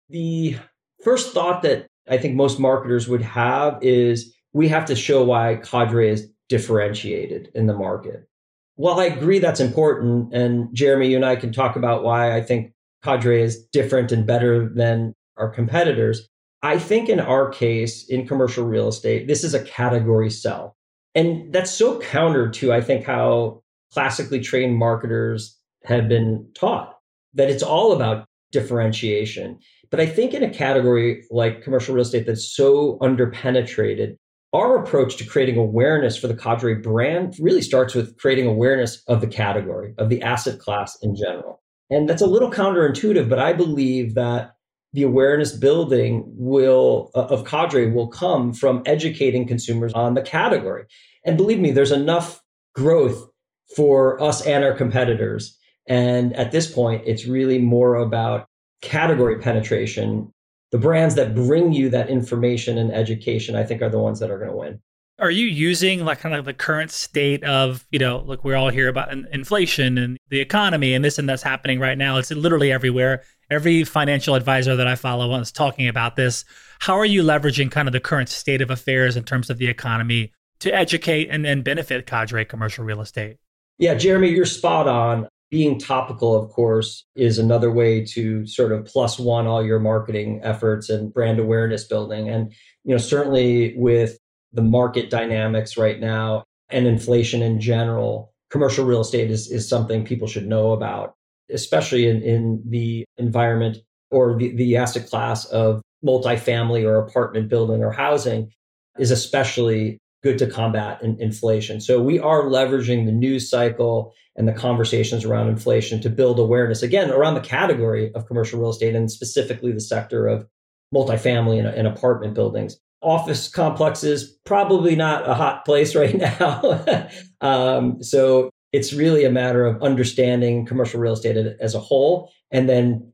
The 0.09 0.57
first 1.02 1.33
thought 1.33 1.62
that 1.62 1.87
I 2.09 2.18
think 2.18 2.37
most 2.37 2.61
marketers 2.61 3.09
would 3.09 3.22
have 3.22 3.78
is 3.83 4.35
we 4.52 4.68
have 4.68 4.85
to 4.87 4.94
show 4.94 5.24
why 5.24 5.57
Cadre 5.57 6.11
is 6.11 6.28
differentiated 6.48 7.50
in 7.54 7.66
the 7.66 7.74
market. 7.74 8.28
While 8.76 8.98
I 8.98 9.04
agree 9.04 9.38
that's 9.38 9.60
important, 9.60 10.34
and 10.34 10.74
Jeremy, 10.74 11.08
you 11.08 11.16
and 11.16 11.24
I 11.24 11.37
can 11.37 11.52
talk 11.52 11.76
about 11.76 12.02
why 12.02 12.37
I 12.37 12.42
think 12.42 12.72
Cadre 13.02 13.42
is 13.42 13.64
different 13.72 14.10
and 14.10 14.26
better 14.26 14.68
than 14.68 15.14
our 15.37 15.48
competitors. 15.48 16.28
I 16.62 16.78
think 16.78 17.08
in 17.08 17.20
our 17.20 17.50
case, 17.50 18.08
in 18.08 18.26
commercial 18.26 18.64
real 18.64 18.88
estate, 18.88 19.28
this 19.28 19.44
is 19.44 19.54
a 19.54 19.62
category 19.62 20.30
sell. 20.30 20.76
And 21.14 21.52
that's 21.52 21.70
so 21.70 22.00
counter 22.00 22.50
to, 22.50 22.72
I 22.72 22.80
think, 22.80 23.04
how 23.04 23.62
classically 23.92 24.40
trained 24.40 24.76
marketers 24.76 25.56
have 25.84 26.08
been 26.08 26.48
taught 26.54 26.98
that 27.34 27.50
it's 27.50 27.62
all 27.62 27.92
about 27.92 28.26
differentiation. 28.50 29.58
But 29.90 30.00
I 30.00 30.06
think 30.06 30.34
in 30.34 30.42
a 30.42 30.50
category 30.50 31.24
like 31.30 31.62
commercial 31.62 31.94
real 31.94 32.02
estate 32.02 32.26
that's 32.26 32.56
so 32.56 32.98
underpenetrated, 32.98 34.16
our 34.54 34.82
approach 34.82 35.16
to 35.16 35.24
creating 35.24 35.58
awareness 35.58 36.16
for 36.16 36.28
the 36.28 36.36
Cadre 36.36 36.76
brand 36.76 37.34
really 37.40 37.60
starts 37.60 37.94
with 37.94 38.16
creating 38.18 38.46
awareness 38.46 39.02
of 39.08 39.20
the 39.20 39.26
category, 39.26 39.94
of 39.98 40.08
the 40.08 40.22
asset 40.22 40.60
class 40.60 40.96
in 41.02 41.16
general. 41.16 41.60
And 41.90 42.08
that's 42.08 42.22
a 42.22 42.26
little 42.26 42.50
counterintuitive, 42.50 43.28
but 43.28 43.38
I 43.38 43.52
believe 43.52 44.14
that 44.14 44.52
the 44.92 45.02
awareness 45.02 45.52
building 45.52 46.22
will 46.26 47.10
uh, 47.16 47.24
of 47.24 47.44
Cadre 47.44 47.90
will 47.90 48.06
come 48.06 48.52
from 48.52 48.82
educating 48.86 49.46
consumers 49.46 49.92
on 49.92 50.14
the 50.14 50.22
category. 50.22 50.84
And 51.26 51.36
believe 51.36 51.58
me, 51.58 51.72
there's 51.72 51.92
enough 51.92 52.40
growth 52.76 53.28
for 53.74 54.22
us 54.22 54.46
and 54.46 54.62
our 54.64 54.72
competitors. 54.72 55.58
And 55.88 56.32
at 56.34 56.52
this 56.52 56.70
point, 56.70 57.02
it's 57.06 57.26
really 57.26 57.58
more 57.58 57.96
about 57.96 58.46
category 58.82 59.40
penetration. 59.40 60.32
The 60.74 60.80
brands 60.80 61.14
that 61.14 61.37
bring 61.37 61.72
you 61.72 61.88
that 61.90 62.10
information 62.10 62.78
and 62.78 62.92
education, 62.92 63.54
I 63.54 63.62
think, 63.62 63.80
are 63.80 63.88
the 63.88 64.00
ones 64.00 64.18
that 64.18 64.28
are 64.28 64.38
going 64.38 64.50
to 64.50 64.56
win. 64.56 64.80
Are 65.20 65.30
you 65.30 65.46
using 65.46 66.04
like 66.04 66.18
kind 66.18 66.34
of 66.34 66.46
the 66.46 66.52
current 66.52 66.90
state 66.90 67.44
of, 67.44 67.87
you 67.92 68.00
know, 68.00 68.24
look, 68.26 68.42
we're 68.42 68.56
all 68.56 68.70
here 68.70 68.88
about 68.88 69.12
inflation 69.12 69.96
and 69.96 70.18
the 70.30 70.40
economy 70.40 70.92
and 70.92 71.04
this 71.04 71.16
and 71.16 71.28
that's 71.28 71.44
happening 71.44 71.78
right 71.78 71.96
now. 71.96 72.16
It's 72.16 72.32
literally 72.32 72.72
everywhere. 72.72 73.22
Every 73.52 73.84
financial 73.84 74.34
advisor 74.34 74.74
that 74.74 74.88
I 74.88 74.96
follow 74.96 75.32
is 75.37 75.52
talking 75.52 75.87
about 75.87 76.16
this. 76.16 76.44
How 76.80 76.98
are 76.98 77.04
you 77.04 77.22
leveraging 77.22 77.70
kind 77.70 77.87
of 77.87 77.92
the 77.92 78.00
current 78.00 78.28
state 78.28 78.60
of 78.60 78.68
affairs 78.68 79.16
in 79.16 79.22
terms 79.22 79.50
of 79.50 79.58
the 79.58 79.68
economy 79.68 80.32
to 80.58 80.74
educate 80.74 81.28
and, 81.30 81.46
and 81.46 81.62
benefit 81.62 82.04
cadre 82.04 82.44
commercial 82.44 82.84
real 82.84 83.00
estate? 83.00 83.37
Yeah, 83.78 83.94
Jeremy, 83.94 84.30
you're 84.30 84.44
spot 84.44 84.88
on. 84.88 85.28
Being 85.54 85.78
topical, 85.78 86.34
of 86.34 86.50
course, 86.50 87.04
is 87.14 87.38
another 87.38 87.70
way 87.70 88.04
to 88.06 88.44
sort 88.44 88.72
of 88.72 88.84
plus 88.86 89.20
one 89.20 89.46
all 89.46 89.64
your 89.64 89.78
marketing 89.78 90.40
efforts 90.42 90.90
and 90.90 91.14
brand 91.14 91.38
awareness 91.38 91.84
building. 91.84 92.28
And, 92.28 92.52
you 92.82 92.90
know, 92.92 92.98
certainly 92.98 93.72
with 93.76 94.18
the 94.52 94.62
market 94.62 95.10
dynamics 95.10 95.76
right 95.76 96.00
now 96.00 96.42
and 96.70 96.88
inflation 96.88 97.40
in 97.40 97.60
general, 97.60 98.34
commercial 98.50 98.84
real 98.84 99.02
estate 99.02 99.30
is, 99.30 99.48
is 99.48 99.68
something 99.68 100.04
people 100.04 100.26
should 100.26 100.48
know 100.48 100.72
about, 100.72 101.14
especially 101.52 102.08
in, 102.08 102.20
in 102.22 102.60
the 102.68 103.04
environment 103.16 103.76
or 104.10 104.36
the, 104.36 104.56
the 104.56 104.76
asset 104.76 105.08
class 105.08 105.44
of 105.44 105.80
multifamily 106.04 106.82
or 106.82 106.96
apartment 106.96 107.48
building 107.48 107.80
or 107.80 107.92
housing 107.92 108.50
is 108.98 109.12
especially 109.12 109.98
good 110.24 110.38
to 110.38 110.46
combat 110.46 111.00
in, 111.02 111.20
inflation. 111.20 111.80
So 111.80 112.02
we 112.02 112.18
are 112.18 112.44
leveraging 112.44 113.04
the 113.04 113.12
news 113.12 113.48
cycle 113.48 114.14
and 114.37 114.48
the 114.48 114.52
conversations 114.52 115.24
around 115.24 115.48
inflation 115.48 116.00
to 116.00 116.08
build 116.08 116.40
awareness 116.40 116.82
again 116.82 117.10
around 117.10 117.34
the 117.34 117.40
category 117.40 118.10
of 118.14 118.26
commercial 118.26 118.58
real 118.58 118.70
estate 118.70 118.96
and 118.96 119.12
specifically 119.12 119.70
the 119.70 119.80
sector 119.80 120.26
of 120.26 120.46
multifamily 120.92 121.58
and, 121.58 121.68
and 121.68 121.87
apartment 121.87 122.34
buildings 122.34 122.80
office 123.02 123.48
complexes 123.48 124.38
probably 124.46 124.96
not 124.96 125.28
a 125.28 125.34
hot 125.34 125.66
place 125.66 125.94
right 126.02 126.16
now. 126.16 127.08
um, 127.40 128.02
so 128.02 128.48
it's 128.72 128.94
really 128.94 129.24
a 129.24 129.30
matter 129.30 129.66
of 129.66 129.80
understanding 129.82 130.64
commercial 130.64 130.98
real 130.98 131.12
estate 131.12 131.37
as 131.60 131.74
a 131.74 131.80
whole 131.80 132.32
and 132.50 132.66
then 132.66 133.12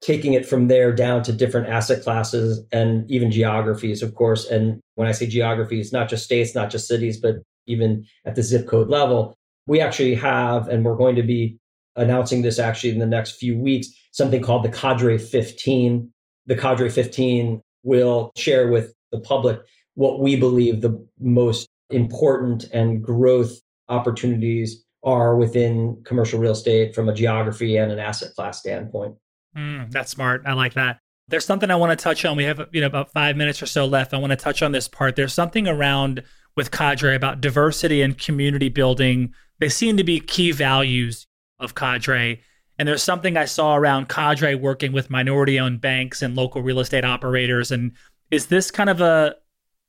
taking 0.00 0.32
it 0.32 0.46
from 0.46 0.68
there 0.68 0.92
down 0.92 1.22
to 1.24 1.32
different 1.32 1.68
asset 1.68 2.02
classes 2.02 2.64
and 2.70 3.10
even 3.10 3.30
geographies, 3.30 4.02
of 4.02 4.14
course. 4.14 4.46
And 4.46 4.80
when 4.94 5.08
I 5.08 5.12
say 5.12 5.26
geographies, 5.26 5.92
not 5.92 6.08
just 6.08 6.24
states, 6.24 6.54
not 6.54 6.70
just 6.70 6.86
cities, 6.86 7.20
but 7.20 7.36
even 7.66 8.04
at 8.24 8.34
the 8.34 8.42
zip 8.42 8.66
code 8.66 8.88
level, 8.88 9.34
we 9.66 9.80
actually 9.80 10.14
have, 10.14 10.68
and 10.68 10.84
we're 10.84 10.96
going 10.96 11.16
to 11.16 11.22
be 11.22 11.58
announcing 11.96 12.42
this 12.42 12.58
actually 12.58 12.90
in 12.90 13.00
the 13.00 13.06
next 13.06 13.32
few 13.32 13.58
weeks, 13.58 13.88
something 14.12 14.42
called 14.42 14.64
the 14.64 14.70
Cadre 14.70 15.18
15. 15.18 16.10
The 16.46 16.56
Cadre 16.56 16.88
15 16.88 17.60
will 17.82 18.30
share 18.36 18.68
with 18.68 18.94
the 19.10 19.20
public 19.20 19.60
what 19.94 20.20
we 20.20 20.36
believe 20.36 20.80
the 20.80 21.04
most 21.18 21.68
important 21.90 22.64
and 22.72 23.02
growth 23.02 23.58
opportunities 23.88 24.84
are 25.02 25.36
within 25.36 26.00
commercial 26.04 26.38
real 26.38 26.52
estate 26.52 26.94
from 26.94 27.08
a 27.08 27.14
geography 27.14 27.76
and 27.76 27.90
an 27.90 27.98
asset 27.98 28.32
class 28.34 28.58
standpoint. 28.58 29.14
Mm, 29.56 29.90
that's 29.90 30.10
smart. 30.10 30.42
I 30.46 30.52
like 30.52 30.74
that. 30.74 30.98
There's 31.28 31.44
something 31.44 31.70
I 31.70 31.76
want 31.76 31.98
to 31.98 32.02
touch 32.02 32.24
on. 32.24 32.36
We 32.36 32.44
have 32.44 32.68
you 32.72 32.80
know 32.80 32.86
about 32.86 33.12
five 33.12 33.36
minutes 33.36 33.62
or 33.62 33.66
so 33.66 33.86
left. 33.86 34.14
I 34.14 34.18
want 34.18 34.30
to 34.30 34.36
touch 34.36 34.62
on 34.62 34.72
this 34.72 34.88
part. 34.88 35.16
There's 35.16 35.34
something 35.34 35.68
around 35.68 36.22
with 36.56 36.70
Cadre 36.70 37.14
about 37.14 37.40
diversity 37.40 38.02
and 38.02 38.18
community 38.18 38.68
building. 38.68 39.32
They 39.58 39.68
seem 39.68 39.96
to 39.96 40.04
be 40.04 40.20
key 40.20 40.52
values 40.52 41.26
of 41.58 41.74
Cadre. 41.74 42.40
And 42.78 42.86
there's 42.86 43.02
something 43.02 43.36
I 43.36 43.44
saw 43.44 43.74
around 43.76 44.08
Cadre 44.08 44.54
working 44.54 44.92
with 44.92 45.10
minority 45.10 45.58
owned 45.58 45.80
banks 45.80 46.22
and 46.22 46.36
local 46.36 46.62
real 46.62 46.80
estate 46.80 47.04
operators 47.04 47.72
and 47.72 47.92
is 48.30 48.46
this 48.46 48.70
kind 48.70 48.90
of 48.90 49.00
a 49.00 49.34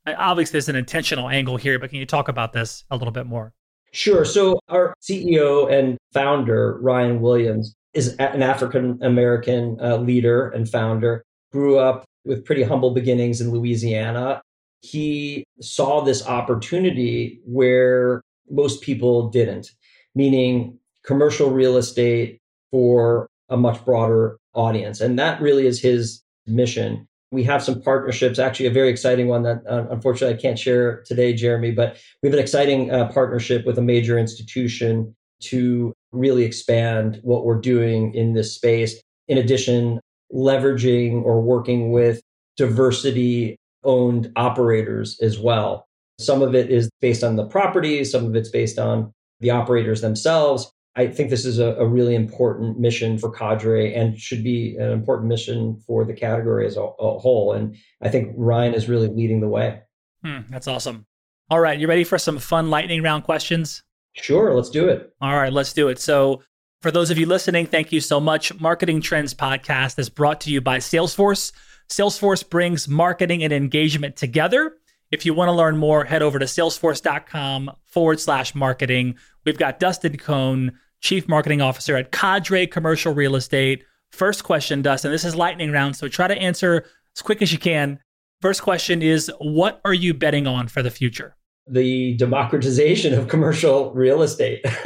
obviously 0.08 0.54
there's 0.54 0.70
an 0.70 0.76
intentional 0.76 1.30
angle 1.30 1.58
here, 1.58 1.78
but 1.78 1.90
can 1.90 2.00
you 2.00 2.06
talk 2.06 2.30
about 2.30 2.54
this 2.54 2.84
a 2.90 2.98
little 2.98 3.12
bit 3.12 3.26
more? 3.26 3.54
Sure. 3.92 4.24
So 4.24 4.60
our 4.70 4.94
CEO 5.02 5.72
and 5.72 5.98
founder 6.14 6.78
Ryan 6.82 7.22
Williams 7.22 7.76
is 7.94 8.16
an 8.18 8.44
African 8.44 9.00
American 9.02 9.78
uh, 9.82 9.98
leader 9.98 10.50
and 10.50 10.70
founder. 10.70 11.24
Grew 11.52 11.80
up 11.80 12.06
with 12.26 12.46
pretty 12.46 12.64
humble 12.64 12.92
beginnings 12.92 13.42
in 13.42 13.52
Louisiana. 13.52 14.42
He 14.82 15.44
saw 15.62 16.02
this 16.02 16.26
opportunity 16.26 17.40
where 17.46 18.22
most 18.50 18.82
people 18.82 19.30
didn't, 19.30 19.72
meaning 20.16 20.78
commercial 21.04 21.50
real 21.50 21.78
estate 21.78 22.40
for 22.72 23.28
a 23.50 23.58
much 23.58 23.84
broader 23.84 24.38
audience. 24.54 25.02
And 25.02 25.18
that 25.18 25.42
really 25.42 25.66
is 25.66 25.82
his 25.82 26.22
mission 26.46 27.08
we 27.32 27.44
have 27.44 27.64
some 27.64 27.82
partnerships, 27.82 28.40
actually, 28.40 28.66
a 28.66 28.72
very 28.72 28.90
exciting 28.90 29.28
one 29.28 29.44
that 29.44 29.62
uh, 29.70 29.86
unfortunately 29.92 30.36
I 30.36 30.42
can't 30.42 30.58
share 30.58 31.04
today, 31.04 31.34
Jeremy, 31.34 31.72
but 31.72 31.98
we 32.22 32.28
have 32.28 32.34
an 32.34 32.40
exciting 32.40 32.92
uh, 32.92 33.12
partnership 33.12 33.66
with 33.66 33.78
a 33.78 33.82
major 33.82 34.18
institution 34.18 35.16
to 35.42 35.94
really 36.12 36.44
expand 36.44 37.20
what 37.24 37.46
we're 37.46 37.60
doing 37.60 38.14
in 38.14 38.34
this 38.34 38.54
space. 38.54 39.00
In 39.28 39.38
addition, 39.38 40.00
leveraging 40.34 41.24
or 41.24 41.42
working 41.42 41.92
with 41.92 42.22
diversity 42.58 43.56
owned 43.84 44.32
operators 44.36 45.20
as 45.22 45.40
well. 45.40 45.86
Some 46.20 46.42
of 46.42 46.54
it 46.54 46.70
is 46.70 46.90
based 47.00 47.24
on 47.24 47.38
the 47.38 47.46
properties, 47.46 48.12
some 48.12 48.26
of 48.26 48.36
it's 48.36 48.50
based 48.50 48.78
on 48.78 49.14
the 49.40 49.52
operators 49.52 50.02
themselves. 50.02 50.70
I 50.96 51.08
think 51.08 51.30
this 51.30 51.46
is 51.46 51.60
a, 51.60 51.76
a, 51.76 51.88
really 51.88 52.14
important 52.14 52.78
mission 52.78 53.18
for 53.18 53.32
Cadre 53.32 53.94
and 53.94 54.20
should 54.20 54.44
be 54.44 54.76
an 54.78 54.92
important 54.92 55.30
mission 55.30 55.82
for 55.88 56.04
the 56.04 56.14
category 56.14 56.66
as 56.66 56.76
a, 56.76 56.82
a 56.82 57.20
whole. 57.20 57.54
And 57.54 57.78
I 58.02 58.10
think 58.10 58.34
Ryan 58.36 58.74
is 58.74 58.90
really 58.90 59.08
leading 59.08 59.40
the 59.40 59.48
way. 59.48 59.82
Hmm, 60.24 60.40
that's 60.50 60.68
awesome. 60.68 61.06
All 61.50 61.62
right, 61.62 61.80
you 61.80 61.88
ready 61.88 62.04
for 62.04 62.18
some 62.18 62.38
fun 62.38 62.70
lightning 62.70 63.02
round 63.02 63.24
questions? 63.24 63.82
Sure, 64.22 64.54
let's 64.54 64.70
do 64.70 64.88
it. 64.88 65.14
All 65.22 65.36
right, 65.36 65.52
let's 65.52 65.74
do 65.74 65.88
it. 65.88 66.00
So, 66.00 66.44
for 66.82 66.92
those 66.92 67.10
of 67.12 67.18
you 67.18 67.26
listening, 67.26 67.66
thank 67.66 67.92
you 67.92 68.00
so 68.00 68.22
much. 68.22 68.58
Marketing 68.60 69.02
Trends 69.02 69.34
Podcast 69.34 70.00
is 70.00 70.10
brought 70.10 70.40
to 70.42 70.52
you 70.52 70.62
by 70.62 70.78
Salesforce. 70.78 71.52
Salesforce 71.90 72.48
brings 72.48 72.88
marketing 72.88 73.44
and 73.44 73.52
engagement 73.52 74.16
together. 74.16 74.78
If 75.12 75.26
you 75.26 75.34
want 75.34 75.50
to 75.50 75.54
learn 75.54 75.76
more, 75.76 76.06
head 76.06 76.22
over 76.22 76.40
to 76.40 76.46
salesforce.com 76.46 77.72
forward 77.84 78.20
slash 78.20 78.56
marketing. 78.56 79.16
We've 79.46 79.58
got 79.58 79.80
Dustin 79.80 80.18
Cohn, 80.18 80.78
Chief 81.02 81.28
Marketing 81.28 81.62
Officer 81.62 81.98
at 81.98 82.12
Cadre 82.12 82.68
Commercial 82.68 83.14
Real 83.14 83.36
Estate. 83.36 83.84
First 84.12 84.44
question, 84.44 84.82
Dustin, 84.82 85.12
this 85.12 85.26
is 85.26 85.36
lightning 85.36 85.72
round, 85.72 85.96
so 85.96 86.08
try 86.08 86.28
to 86.28 86.38
answer 86.38 86.86
as 87.18 87.22
quick 87.22 87.42
as 87.42 87.52
you 87.52 87.60
can. 87.60 88.00
First 88.42 88.62
question 88.62 89.02
is 89.02 89.32
What 89.40 89.82
are 89.84 89.94
you 89.94 90.14
betting 90.14 90.48
on 90.48 90.68
for 90.68 90.82
the 90.82 90.92
future? 90.92 91.36
The 91.70 92.16
democratization 92.16 93.14
of 93.14 93.28
commercial 93.28 93.94
real 93.94 94.22
estate. 94.22 94.66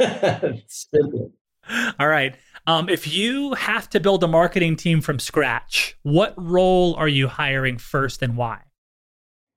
All 1.98 2.08
right. 2.08 2.36
Um, 2.66 2.88
if 2.88 3.12
you 3.12 3.54
have 3.54 3.90
to 3.90 4.00
build 4.00 4.24
a 4.24 4.28
marketing 4.28 4.76
team 4.76 5.00
from 5.00 5.18
scratch, 5.18 5.96
what 6.02 6.34
role 6.36 6.94
are 6.94 7.08
you 7.08 7.28
hiring 7.28 7.78
first 7.78 8.22
and 8.22 8.36
why? 8.36 8.60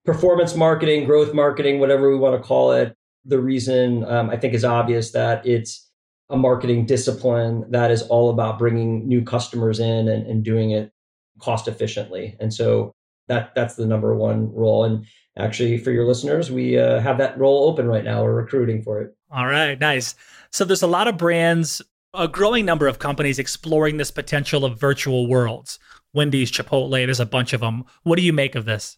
Performance 0.05 0.55
marketing, 0.55 1.05
growth 1.05 1.33
marketing, 1.33 1.79
whatever 1.79 2.09
we 2.09 2.17
want 2.17 2.41
to 2.41 2.45
call 2.45 2.71
it. 2.71 2.95
The 3.25 3.39
reason 3.39 4.05
um, 4.05 4.29
I 4.29 4.37
think 4.37 4.53
is 4.53 4.63
obvious 4.63 5.11
that 5.11 5.45
it's 5.45 5.89
a 6.29 6.37
marketing 6.37 6.85
discipline 6.85 7.65
that 7.69 7.91
is 7.91 8.03
all 8.03 8.29
about 8.29 8.59
bringing 8.59 9.07
new 9.07 9.23
customers 9.23 9.79
in 9.79 10.07
and, 10.07 10.25
and 10.27 10.43
doing 10.43 10.71
it 10.71 10.91
cost 11.39 11.67
efficiently. 11.67 12.35
And 12.39 12.53
so 12.53 12.93
that 13.27 13.53
that's 13.55 13.75
the 13.75 13.85
number 13.85 14.15
one 14.15 14.53
role. 14.53 14.83
And 14.83 15.05
actually, 15.37 15.77
for 15.77 15.91
your 15.91 16.05
listeners, 16.05 16.51
we 16.51 16.77
uh, 16.77 16.99
have 16.99 17.17
that 17.17 17.37
role 17.37 17.69
open 17.69 17.87
right 17.87 18.03
now. 18.03 18.23
We're 18.23 18.33
recruiting 18.33 18.81
for 18.81 19.01
it. 19.01 19.15
All 19.31 19.47
right, 19.47 19.79
nice. 19.79 20.15
So 20.51 20.65
there's 20.65 20.83
a 20.83 20.87
lot 20.87 21.07
of 21.07 21.17
brands, 21.17 21.81
a 22.13 22.27
growing 22.27 22.65
number 22.65 22.87
of 22.87 22.99
companies 22.99 23.39
exploring 23.39 23.97
this 23.97 24.11
potential 24.11 24.65
of 24.65 24.79
virtual 24.79 25.27
worlds. 25.27 25.79
Wendy's, 26.13 26.51
Chipotle, 26.51 27.05
there's 27.05 27.19
a 27.19 27.25
bunch 27.25 27.53
of 27.53 27.61
them. 27.61 27.83
What 28.03 28.15
do 28.15 28.21
you 28.21 28.33
make 28.33 28.55
of 28.55 28.65
this? 28.65 28.97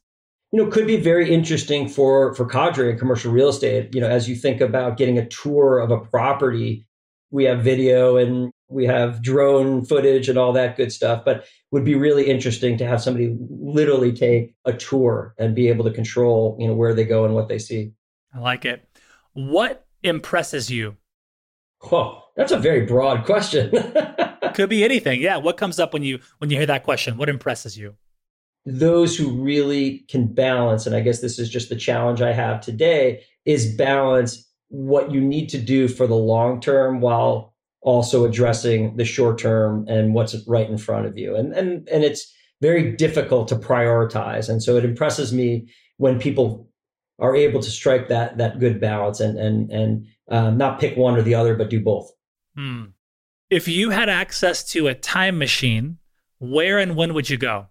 You 0.52 0.64
know, 0.64 0.72
could 0.72 0.88
be 0.88 0.98
very 0.98 1.32
interesting 1.32 1.88
for 1.88 2.34
for 2.34 2.46
Cadre 2.46 2.90
and 2.90 3.00
commercial 3.00 3.32
real 3.32 3.50
estate. 3.50 3.94
You 3.94 4.02
know, 4.02 4.10
as 4.10 4.28
you 4.28 4.36
think 4.36 4.62
about 4.62 4.98
getting 4.98 5.18
a 5.18 5.28
tour 5.28 5.80
of 5.80 5.92
a 5.92 6.00
property, 6.00 6.88
we 7.30 7.44
have 7.44 7.64
video 7.64 8.18
and 8.18 8.52
we 8.70 8.86
have 8.86 9.22
drone 9.22 9.84
footage 9.84 10.30
and 10.30 10.38
all 10.38 10.54
that 10.54 10.78
good 10.78 10.92
stuff 10.92 11.26
but 11.26 11.46
would 11.72 11.84
be 11.84 11.96
really 11.96 12.30
interesting 12.30 12.78
to 12.78 12.86
have 12.86 13.02
somebody 13.02 13.36
literally 13.50 14.14
take 14.14 14.56
a 14.66 14.74
tour 14.74 15.34
and 15.38 15.56
be 15.56 15.68
able 15.68 15.84
to 15.84 15.92
control 15.92 16.56
you 16.60 16.68
know 16.68 16.74
where 16.74 16.94
they 16.94 17.04
go 17.04 17.26
and 17.26 17.36
what 17.36 17.50
they 17.50 17.60
see. 17.60 17.92
I 18.34 18.40
like 18.40 18.66
it. 18.66 18.88
What 19.34 19.86
impresses 20.04 20.70
you? 20.70 20.98
Oh 21.92 22.24
that's 22.36 22.52
a 22.52 22.60
very 22.60 22.86
broad 22.86 23.26
question. 23.26 23.72
Could 24.54 24.70
be 24.70 24.84
anything. 24.84 25.22
Yeah 25.22 25.38
what 25.38 25.58
comes 25.58 25.80
up 25.80 25.94
when 25.94 26.04
you 26.04 26.20
when 26.38 26.50
you 26.50 26.58
hear 26.58 26.68
that 26.68 26.84
question? 26.84 27.18
What 27.18 27.30
impresses 27.30 27.78
you? 27.78 27.96
Those 28.66 29.18
who 29.18 29.42
really 29.42 30.00
can 30.10 30.28
balance 30.28 30.86
and 30.86 30.96
i 30.96 31.00
guess 31.00 31.22
this 31.22 31.40
is 31.40 31.50
just 31.50 31.70
the 31.70 31.76
challenge 31.76 32.22
i 32.22 32.34
have 32.34 32.62
today 32.62 33.24
is 33.46 33.74
balance 33.76 34.48
what 34.68 35.12
you 35.12 35.20
need 35.20 35.50
to 35.50 35.58
do 35.58 35.88
for 35.88 36.06
the 36.06 36.16
long 36.16 36.62
term 36.62 37.02
while 37.02 37.49
also 37.82 38.26
addressing 38.26 38.98
the 38.98 39.06
short 39.06 39.38
term 39.38 39.86
and 39.88 40.14
what's 40.14 40.36
right 40.48 40.70
in 40.70 40.78
front 40.78 41.06
of 41.06 41.18
you. 41.18 41.36
And 41.36 41.54
and 41.54 41.88
and 41.90 42.04
it's 42.04 42.34
very 42.62 42.92
difficult 42.96 43.48
to 43.50 43.56
prioritize. 43.56 44.50
And 44.50 44.62
so 44.62 44.76
it 44.76 44.86
impresses 44.86 45.32
me 45.32 45.70
when 45.98 46.20
people 46.20 46.70
are 47.20 47.36
able 47.36 47.62
to 47.62 47.70
strike 47.70 48.08
that 48.10 48.38
that 48.38 48.60
good 48.60 48.80
balance 48.80 49.20
and 49.20 49.38
and 49.38 49.72
and 49.72 50.08
um, 50.30 50.58
not 50.58 50.80
pick 50.80 50.96
one 50.98 51.16
or 51.16 51.22
the 51.22 51.36
other, 51.36 51.56
but 51.56 51.70
do 51.70 51.80
both. 51.80 52.12
Hmm. 52.56 52.86
If 53.50 53.68
you 53.68 53.90
had 53.90 54.10
access 54.10 54.64
to 54.72 54.88
a 54.88 54.94
time 54.94 55.40
machine, 55.40 55.98
where 56.38 56.78
and 56.78 56.96
when 56.96 57.14
would 57.14 57.30
you 57.30 57.38
go? 57.38 57.68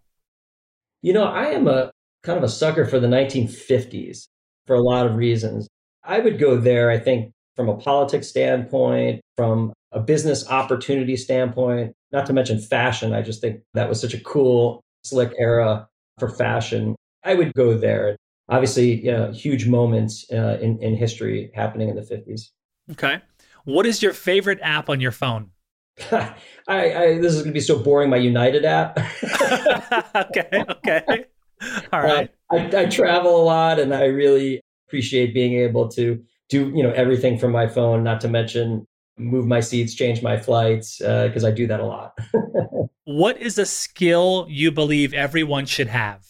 You 1.02 1.12
know, 1.12 1.24
I 1.24 1.46
am 1.50 1.68
a 1.68 1.92
kind 2.24 2.36
of 2.36 2.42
a 2.42 2.48
sucker 2.48 2.84
for 2.84 2.98
the 2.98 3.06
1950s 3.06 4.26
for 4.66 4.74
a 4.74 4.82
lot 4.82 5.06
of 5.06 5.14
reasons. 5.14 5.68
I 6.02 6.18
would 6.18 6.38
go 6.38 6.56
there, 6.56 6.90
I 6.90 6.98
think, 6.98 7.32
from 7.58 7.68
a 7.68 7.76
politics 7.76 8.28
standpoint, 8.28 9.20
from 9.36 9.72
a 9.90 9.98
business 9.98 10.48
opportunity 10.48 11.16
standpoint, 11.16 11.92
not 12.12 12.24
to 12.24 12.32
mention 12.32 12.60
fashion. 12.60 13.12
I 13.12 13.20
just 13.20 13.40
think 13.40 13.62
that 13.74 13.88
was 13.88 14.00
such 14.00 14.14
a 14.14 14.20
cool, 14.20 14.80
slick 15.02 15.32
era 15.36 15.88
for 16.20 16.28
fashion. 16.28 16.94
I 17.24 17.34
would 17.34 17.52
go 17.54 17.76
there. 17.76 18.16
Obviously, 18.48 19.04
you 19.04 19.10
know, 19.10 19.32
huge 19.32 19.66
moments 19.66 20.24
uh, 20.32 20.58
in, 20.62 20.80
in 20.80 20.94
history 20.94 21.50
happening 21.52 21.88
in 21.88 21.96
the 21.96 22.02
50s. 22.02 22.50
Okay. 22.92 23.20
What 23.64 23.86
is 23.86 24.04
your 24.04 24.12
favorite 24.12 24.60
app 24.62 24.88
on 24.88 25.00
your 25.00 25.10
phone? 25.10 25.50
I, 26.12 26.34
I, 26.68 27.18
this 27.18 27.34
is 27.34 27.40
going 27.40 27.48
to 27.48 27.52
be 27.52 27.60
so 27.60 27.80
boring. 27.82 28.08
My 28.08 28.18
United 28.18 28.64
app. 28.64 28.96
okay. 30.14 30.64
Okay. 30.70 31.24
All 31.92 32.02
right. 32.02 32.30
Uh, 32.52 32.56
I, 32.56 32.82
I 32.82 32.86
travel 32.86 33.42
a 33.42 33.42
lot, 33.42 33.80
and 33.80 33.92
I 33.92 34.04
really 34.04 34.60
appreciate 34.86 35.34
being 35.34 35.54
able 35.54 35.88
to 35.88 36.22
do 36.48 36.72
you 36.74 36.82
know 36.82 36.92
everything 36.92 37.38
from 37.38 37.52
my 37.52 37.66
phone. 37.66 38.02
Not 38.02 38.20
to 38.22 38.28
mention 38.28 38.86
move 39.18 39.46
my 39.46 39.60
seats, 39.60 39.94
change 39.94 40.22
my 40.22 40.38
flights, 40.38 40.98
because 40.98 41.44
uh, 41.44 41.48
I 41.48 41.50
do 41.50 41.66
that 41.66 41.80
a 41.80 41.84
lot. 41.84 42.16
what 43.04 43.36
is 43.38 43.58
a 43.58 43.66
skill 43.66 44.46
you 44.48 44.70
believe 44.70 45.12
everyone 45.12 45.66
should 45.66 45.88
have? 45.88 46.24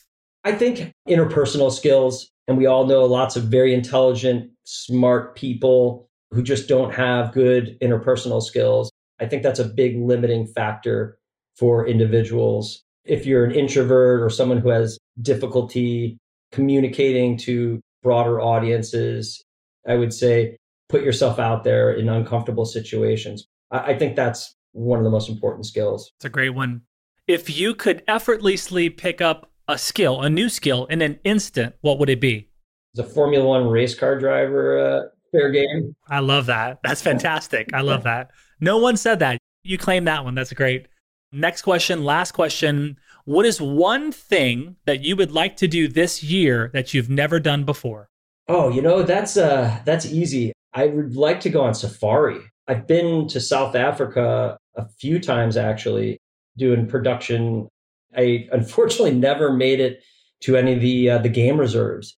I 0.44 0.52
think 0.52 0.92
interpersonal 1.08 1.70
skills. 1.70 2.30
And 2.46 2.56
we 2.56 2.64
all 2.64 2.86
know 2.86 3.04
lots 3.04 3.36
of 3.36 3.44
very 3.44 3.74
intelligent, 3.74 4.50
smart 4.64 5.36
people 5.36 6.08
who 6.30 6.42
just 6.42 6.68
don't 6.68 6.94
have 6.94 7.32
good 7.32 7.78
interpersonal 7.82 8.42
skills. 8.42 8.90
I 9.20 9.26
think 9.26 9.42
that's 9.42 9.58
a 9.58 9.64
big 9.64 9.98
limiting 9.98 10.46
factor 10.46 11.18
for 11.56 11.86
individuals. 11.86 12.82
If 13.04 13.26
you're 13.26 13.44
an 13.44 13.54
introvert 13.54 14.22
or 14.22 14.30
someone 14.30 14.58
who 14.58 14.70
has 14.70 14.98
difficulty 15.20 16.16
communicating 16.52 17.36
to 17.38 17.80
broader 18.02 18.40
audiences, 18.40 19.42
I 19.86 19.96
would 19.96 20.12
say 20.12 20.56
put 20.88 21.02
yourself 21.02 21.38
out 21.38 21.64
there 21.64 21.92
in 21.92 22.08
uncomfortable 22.08 22.64
situations. 22.64 23.46
I, 23.70 23.92
I 23.92 23.98
think 23.98 24.16
that's 24.16 24.56
one 24.72 24.98
of 24.98 25.04
the 25.04 25.10
most 25.10 25.28
important 25.28 25.66
skills. 25.66 26.10
It's 26.18 26.24
a 26.24 26.30
great 26.30 26.50
one. 26.50 26.82
If 27.26 27.58
you 27.58 27.74
could 27.74 28.02
effortlessly 28.08 28.88
pick 28.88 29.20
up 29.20 29.50
a 29.66 29.76
skill, 29.76 30.22
a 30.22 30.30
new 30.30 30.48
skill 30.48 30.86
in 30.86 31.02
an 31.02 31.18
instant, 31.24 31.74
what 31.82 31.98
would 31.98 32.08
it 32.08 32.20
be? 32.20 32.48
A 32.96 33.04
Formula 33.04 33.46
One 33.46 33.68
race 33.68 33.94
car 33.94 34.18
driver, 34.18 34.78
uh, 34.78 35.02
fair 35.30 35.50
game. 35.50 35.94
I 36.08 36.20
love 36.20 36.46
that. 36.46 36.78
That's 36.82 37.02
fantastic. 37.02 37.72
I 37.74 37.82
love 37.82 38.04
that. 38.04 38.30
No 38.60 38.78
one 38.78 38.96
said 38.96 39.18
that. 39.20 39.38
You 39.62 39.78
claim 39.78 40.04
that 40.06 40.24
one. 40.24 40.34
That's 40.34 40.52
great. 40.52 40.88
Next 41.30 41.62
question, 41.62 42.04
last 42.04 42.32
question. 42.32 42.96
What 43.24 43.44
is 43.44 43.60
one 43.60 44.10
thing 44.10 44.76
that 44.86 45.04
you 45.04 45.14
would 45.16 45.30
like 45.30 45.56
to 45.58 45.68
do 45.68 45.86
this 45.86 46.22
year 46.22 46.70
that 46.72 46.94
you've 46.94 47.10
never 47.10 47.38
done 47.38 47.64
before? 47.64 48.08
Oh, 48.48 48.70
you 48.70 48.80
know, 48.80 49.02
that's 49.02 49.36
uh 49.36 49.78
that's 49.84 50.06
easy. 50.06 50.52
I 50.72 50.86
would 50.86 51.16
like 51.16 51.40
to 51.40 51.50
go 51.50 51.62
on 51.62 51.74
safari. 51.74 52.40
I've 52.66 52.86
been 52.86 53.28
to 53.28 53.40
South 53.40 53.74
Africa 53.74 54.58
a 54.76 54.88
few 55.00 55.18
times 55.18 55.56
actually 55.56 56.20
doing 56.56 56.86
production. 56.86 57.68
I 58.16 58.48
unfortunately 58.52 59.14
never 59.14 59.52
made 59.52 59.80
it 59.80 60.02
to 60.42 60.56
any 60.56 60.74
of 60.74 60.80
the 60.80 61.10
uh, 61.10 61.18
the 61.18 61.28
game 61.28 61.58
reserves. 61.58 62.16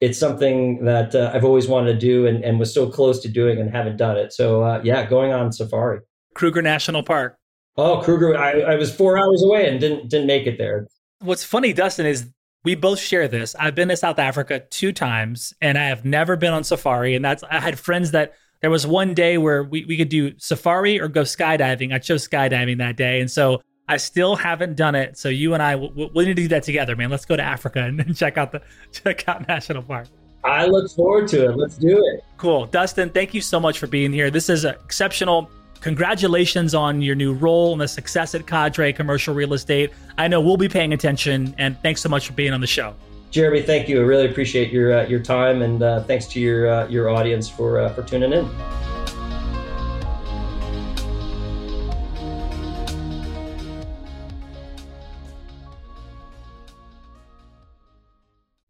It's 0.00 0.18
something 0.18 0.84
that 0.84 1.14
uh, 1.14 1.30
I've 1.32 1.44
always 1.44 1.66
wanted 1.66 1.94
to 1.94 1.98
do 1.98 2.26
and, 2.26 2.44
and 2.44 2.58
was 2.58 2.74
so 2.74 2.88
close 2.88 3.20
to 3.22 3.28
doing 3.28 3.58
and 3.58 3.70
haven't 3.70 3.96
done 3.96 4.16
it. 4.16 4.32
So 4.32 4.62
uh, 4.62 4.80
yeah, 4.84 5.06
going 5.06 5.32
on 5.32 5.52
safari. 5.52 6.00
Kruger 6.34 6.62
National 6.62 7.02
Park. 7.02 7.38
Oh, 7.76 8.00
Kruger! 8.02 8.36
I, 8.36 8.60
I 8.60 8.74
was 8.76 8.94
four 8.94 9.18
hours 9.18 9.42
away 9.42 9.68
and 9.68 9.80
didn't 9.80 10.08
didn't 10.08 10.26
make 10.26 10.46
it 10.46 10.58
there. 10.58 10.86
What's 11.20 11.42
funny, 11.42 11.72
Dustin, 11.72 12.06
is 12.06 12.28
we 12.64 12.74
both 12.74 12.98
share 12.98 13.28
this. 13.28 13.54
I've 13.54 13.74
been 13.74 13.88
to 13.88 13.96
South 13.96 14.18
Africa 14.18 14.60
two 14.70 14.92
times 14.92 15.52
and 15.60 15.76
I 15.78 15.84
have 15.84 16.04
never 16.04 16.36
been 16.36 16.52
on 16.52 16.64
safari. 16.64 17.14
And 17.14 17.24
that's, 17.24 17.44
I 17.44 17.60
had 17.60 17.78
friends 17.78 18.12
that 18.12 18.34
there 18.60 18.70
was 18.70 18.86
one 18.86 19.12
day 19.12 19.36
where 19.36 19.62
we, 19.62 19.84
we 19.84 19.96
could 19.98 20.08
do 20.08 20.32
safari 20.38 20.98
or 20.98 21.08
go 21.08 21.22
skydiving. 21.22 21.92
I 21.92 21.98
chose 21.98 22.26
skydiving 22.26 22.78
that 22.78 22.96
day. 22.96 23.20
And 23.20 23.30
so 23.30 23.60
I 23.86 23.98
still 23.98 24.34
haven't 24.34 24.76
done 24.76 24.94
it. 24.94 25.18
So 25.18 25.28
you 25.28 25.52
and 25.52 25.62
I, 25.62 25.76
we, 25.76 26.10
we 26.14 26.24
need 26.24 26.36
to 26.36 26.42
do 26.42 26.48
that 26.48 26.62
together, 26.62 26.96
man. 26.96 27.10
Let's 27.10 27.26
go 27.26 27.36
to 27.36 27.42
Africa 27.42 27.80
and 27.82 28.16
check 28.16 28.38
out 28.38 28.52
the, 28.52 28.62
check 28.92 29.28
out 29.28 29.46
national 29.46 29.82
park. 29.82 30.08
I 30.42 30.66
look 30.66 30.90
forward 30.90 31.28
to 31.28 31.50
it. 31.50 31.56
Let's 31.56 31.76
do 31.76 31.98
it. 31.98 32.24
Cool. 32.38 32.66
Dustin, 32.66 33.10
thank 33.10 33.34
you 33.34 33.40
so 33.42 33.60
much 33.60 33.78
for 33.78 33.86
being 33.86 34.12
here. 34.12 34.30
This 34.30 34.48
is 34.48 34.64
exceptional 34.64 35.50
Congratulations 35.84 36.74
on 36.74 37.02
your 37.02 37.14
new 37.14 37.34
role 37.34 37.72
and 37.72 37.78
the 37.78 37.86
success 37.86 38.34
at 38.34 38.46
Cadre 38.46 38.90
Commercial 38.94 39.34
Real 39.34 39.52
Estate. 39.52 39.92
I 40.16 40.28
know 40.28 40.40
we'll 40.40 40.56
be 40.56 40.66
paying 40.66 40.94
attention, 40.94 41.54
and 41.58 41.78
thanks 41.82 42.00
so 42.00 42.08
much 42.08 42.26
for 42.26 42.32
being 42.32 42.54
on 42.54 42.62
the 42.62 42.66
show. 42.66 42.94
Jeremy, 43.30 43.60
thank 43.60 43.86
you. 43.86 44.00
I 44.00 44.04
really 44.04 44.26
appreciate 44.26 44.72
your 44.72 45.00
uh, 45.00 45.06
your 45.06 45.20
time, 45.20 45.60
and 45.60 45.82
uh, 45.82 46.02
thanks 46.04 46.24
to 46.28 46.40
your 46.40 46.68
uh, 46.68 46.88
your 46.88 47.10
audience 47.10 47.50
for 47.50 47.80
uh, 47.80 47.92
for 47.92 48.02
tuning 48.02 48.32
in. 48.32 48.48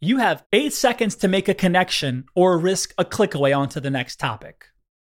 You 0.00 0.16
have 0.16 0.42
eight 0.52 0.72
seconds 0.72 1.14
to 1.18 1.28
make 1.28 1.48
a 1.48 1.54
connection 1.54 2.24
or 2.34 2.58
risk 2.58 2.92
a 2.98 3.04
click 3.04 3.36
away 3.36 3.52
onto 3.52 3.78
the 3.78 3.90
next 3.90 4.16
topic. 4.16 4.73